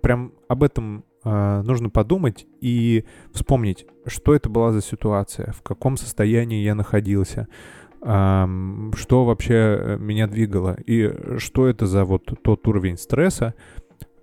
[0.00, 5.96] прям об этом э, нужно подумать и вспомнить, что это была за ситуация, в каком
[5.96, 7.48] состоянии я находился,
[8.02, 8.46] э,
[8.94, 13.54] что вообще меня двигало и что это за вот тот уровень стресса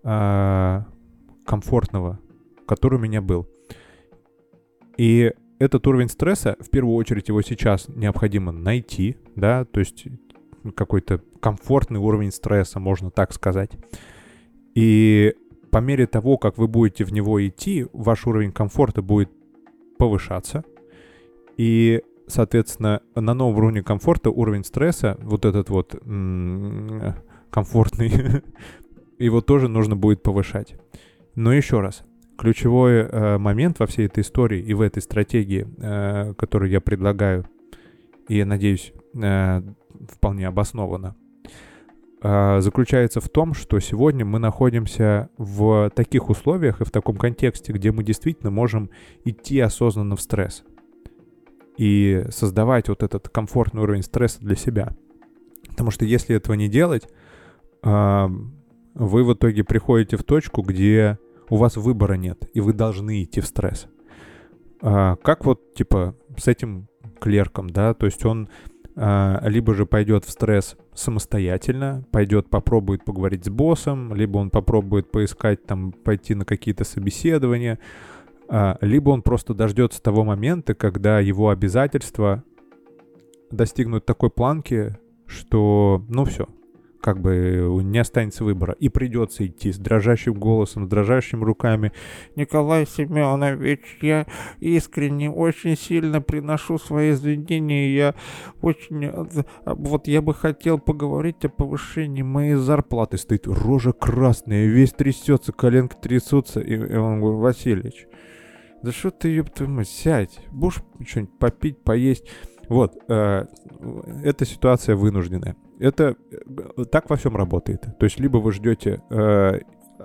[0.04, 0.84] э,
[1.46, 2.20] комфортного,
[2.68, 3.48] который у меня был.
[4.98, 10.06] И этот уровень стресса, в первую очередь его сейчас необходимо найти, да, то есть
[10.76, 13.72] какой-то комфортный уровень стресса, можно так сказать.
[14.76, 15.36] И
[15.72, 19.30] по мере того, как вы будете в него идти, ваш уровень комфорта будет
[19.98, 20.64] повышаться.
[21.58, 27.16] И, соответственно, на новом уровне комфорта уровень стресса, вот этот вот м-
[27.50, 28.12] комфортный,
[29.20, 30.76] его тоже нужно будет повышать.
[31.36, 32.04] Но еще раз,
[32.38, 37.46] ключевой э, момент во всей этой истории и в этой стратегии, э, которую я предлагаю,
[38.28, 39.62] и, надеюсь, э,
[40.10, 41.16] вполне обоснованно,
[42.22, 47.92] заключается в том, что сегодня мы находимся в таких условиях и в таком контексте, где
[47.92, 48.90] мы действительно можем
[49.24, 50.64] идти осознанно в стресс
[51.78, 54.96] и создавать вот этот комфортный уровень стресса для себя.
[55.70, 57.08] Потому что если этого не делать,
[57.84, 58.28] э,
[58.96, 63.42] вы в итоге приходите в точку, где у вас выбора нет, и вы должны идти
[63.42, 63.88] в стресс.
[64.82, 66.88] А, как вот, типа, с этим
[67.20, 73.46] клерком, да, то есть он а, либо же пойдет в стресс самостоятельно, пойдет попробует поговорить
[73.46, 77.78] с боссом, либо он попробует поискать там, пойти на какие-то собеседования,
[78.50, 82.44] а, либо он просто дождется того момента, когда его обязательства
[83.52, 86.48] достигнут такой планки, что, ну все,
[87.02, 88.76] как бы не останется выбора.
[88.80, 91.92] И придется идти с дрожащим голосом, с дрожащими руками.
[92.36, 94.26] Николай Семенович, я
[94.60, 97.94] искренне очень сильно приношу свои извинения.
[97.94, 98.16] Я
[98.62, 99.12] очень...
[99.66, 103.18] Вот я бы хотел поговорить о повышении моей зарплаты.
[103.18, 106.60] Стоит рожа красная, весь трясется, коленки трясутся.
[106.60, 108.08] И, и он говорит, Васильевич,
[108.84, 112.26] да что ты, ёб твою мать, сядь, будешь что-нибудь попить, поесть.
[112.70, 113.46] Вот, э,
[114.24, 115.56] эта ситуация вынужденная.
[115.80, 117.82] Это э, так во всем работает.
[118.00, 119.60] То есть либо вы ждете э,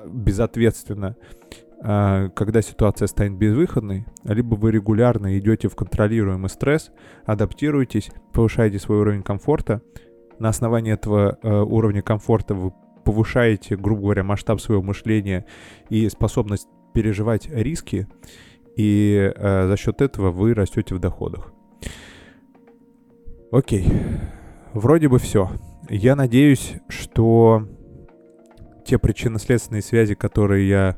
[0.06, 1.16] безответственно,
[1.82, 6.90] э, когда ситуация станет безвыходной, либо вы регулярно идете в контролируемый стресс,
[7.24, 9.82] адаптируетесь, повышаете свой уровень комфорта.
[10.38, 12.72] На основании этого э, уровня комфорта вы
[13.04, 15.46] повышаете, грубо говоря, масштаб своего мышления
[15.88, 18.06] и способность переживать риски,
[18.76, 21.52] и э, за счет этого вы растете в доходах.
[23.50, 23.86] Окей.
[24.74, 25.50] Вроде бы все.
[25.88, 27.68] Я надеюсь, что
[28.86, 30.96] те причинно-следственные связи, которые я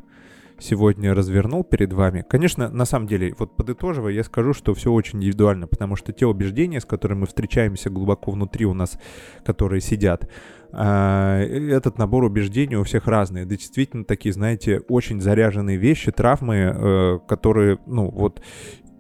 [0.61, 2.25] сегодня развернул перед вами.
[2.29, 6.27] Конечно, на самом деле, вот подытоживая, я скажу, что все очень индивидуально, потому что те
[6.27, 8.99] убеждения, с которыми мы встречаемся глубоко внутри у нас,
[9.45, 10.31] которые сидят,
[10.72, 13.45] а, этот набор убеждений у всех разный.
[13.45, 18.41] Да действительно такие, знаете, очень заряженные вещи, травмы, э, которые, ну, вот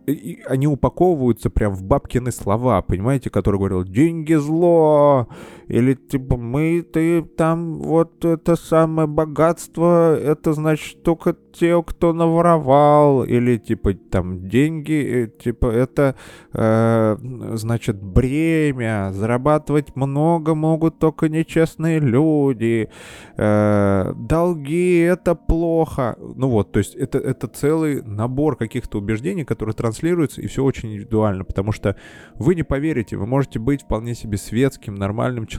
[0.06, 5.28] и они упаковываются прям в бабкины слова, понимаете, которые говорил «деньги зло»,
[5.68, 13.24] или типа «мы, ты там, вот это самое богатство, это значит только те, кто наворовал»,
[13.24, 16.16] или типа там «деньги, э, типа это,
[16.52, 17.16] э,
[17.54, 22.90] значит, бремя, зарабатывать много могут только нечестные люди,
[23.36, 26.16] э, долги— это плохо».
[26.36, 30.90] Ну вот, то есть это, это целый набор каких-то убеждений, которые транслируются, и все очень
[30.90, 31.96] индивидуально, потому что
[32.34, 35.53] вы не поверите, вы можете быть вполне себе светским, нормальным человеком,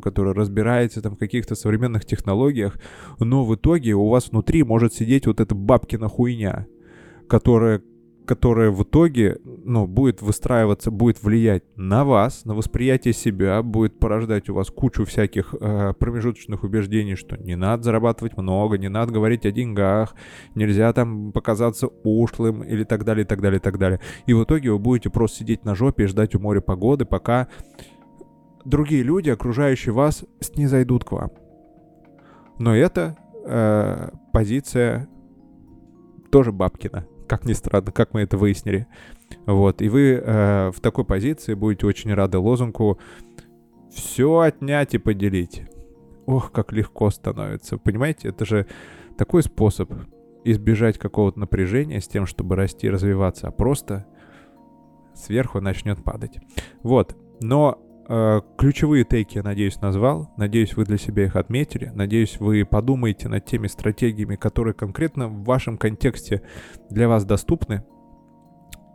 [0.00, 2.78] который разбирается там в каких-то современных технологиях,
[3.18, 6.66] но в итоге у вас внутри может сидеть вот эта бабкина хуйня,
[7.28, 7.82] которая
[8.28, 14.50] которая в итоге, ну, будет выстраиваться, будет влиять на вас, на восприятие себя, будет порождать
[14.50, 19.46] у вас кучу всяких э, промежуточных убеждений, что не надо зарабатывать много, не надо говорить
[19.46, 20.14] о деньгах,
[20.54, 23.98] нельзя там показаться ушлым или так далее, и так далее, и так далее.
[24.26, 27.48] И в итоге вы будете просто сидеть на жопе и ждать у моря погоды, пока
[28.68, 30.24] другие люди, окружающие вас,
[30.56, 31.30] не зайдут к вам.
[32.58, 35.08] Но это э, позиция
[36.30, 38.86] тоже Бабкина, как ни странно, как мы это выяснили.
[39.46, 42.98] Вот, и вы э, в такой позиции будете очень рады лозунгу
[43.90, 45.62] «все отнять и поделить».
[46.26, 47.78] Ох, как легко становится.
[47.78, 48.66] Понимаете, это же
[49.16, 49.90] такой способ
[50.44, 54.06] избежать какого-то напряжения с тем, чтобы расти и развиваться, а просто
[55.14, 56.38] сверху начнет падать.
[56.82, 57.16] Вот.
[57.40, 60.30] Но ключевые тейки, я надеюсь, назвал.
[60.38, 61.92] Надеюсь, вы для себя их отметили.
[61.94, 66.42] Надеюсь, вы подумаете над теми стратегиями, которые конкретно в вашем контексте
[66.88, 67.84] для вас доступны.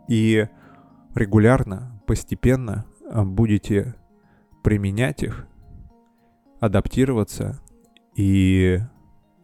[0.08, 0.46] И
[1.14, 3.94] регулярно, постепенно э, будете
[4.64, 5.46] применять их,
[6.58, 7.60] адаптироваться
[8.16, 8.80] и,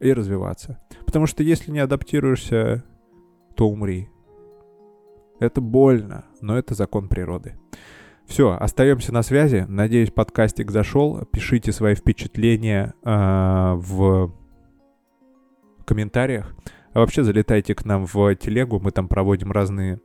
[0.01, 0.83] и развиваться.
[1.07, 2.85] Потому что если не адаптируешься,
[3.55, 4.09] то умри.
[5.39, 7.57] Это больно, но это закон природы.
[8.31, 9.67] Все, остаемся на связи.
[9.69, 11.25] Надеюсь, подкастик зашел.
[11.33, 14.33] Пишите свои впечатления э, в
[15.85, 16.55] комментариях.
[16.93, 18.79] А вообще залетайте к нам в телегу.
[18.79, 20.01] Мы там проводим разные,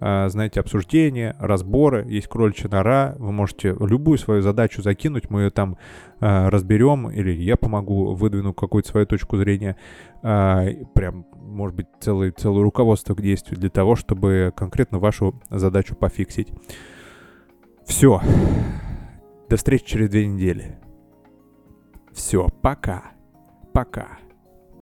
[0.00, 2.06] э, знаете, обсуждения, разборы.
[2.08, 3.14] Есть кроличья нора.
[3.18, 5.28] Вы можете любую свою задачу закинуть.
[5.28, 5.76] Мы ее там
[6.20, 7.10] э, разберем.
[7.10, 9.76] Или я помогу, выдвину какую-то свою точку зрения.
[10.22, 15.94] Э, прям, может быть, целый, целое руководство к действию для того, чтобы конкретно вашу задачу
[15.94, 16.48] пофиксить.
[17.88, 18.20] Все.
[19.48, 20.78] До встречи через две недели.
[22.12, 23.12] Все, пока.
[23.72, 24.18] Пока.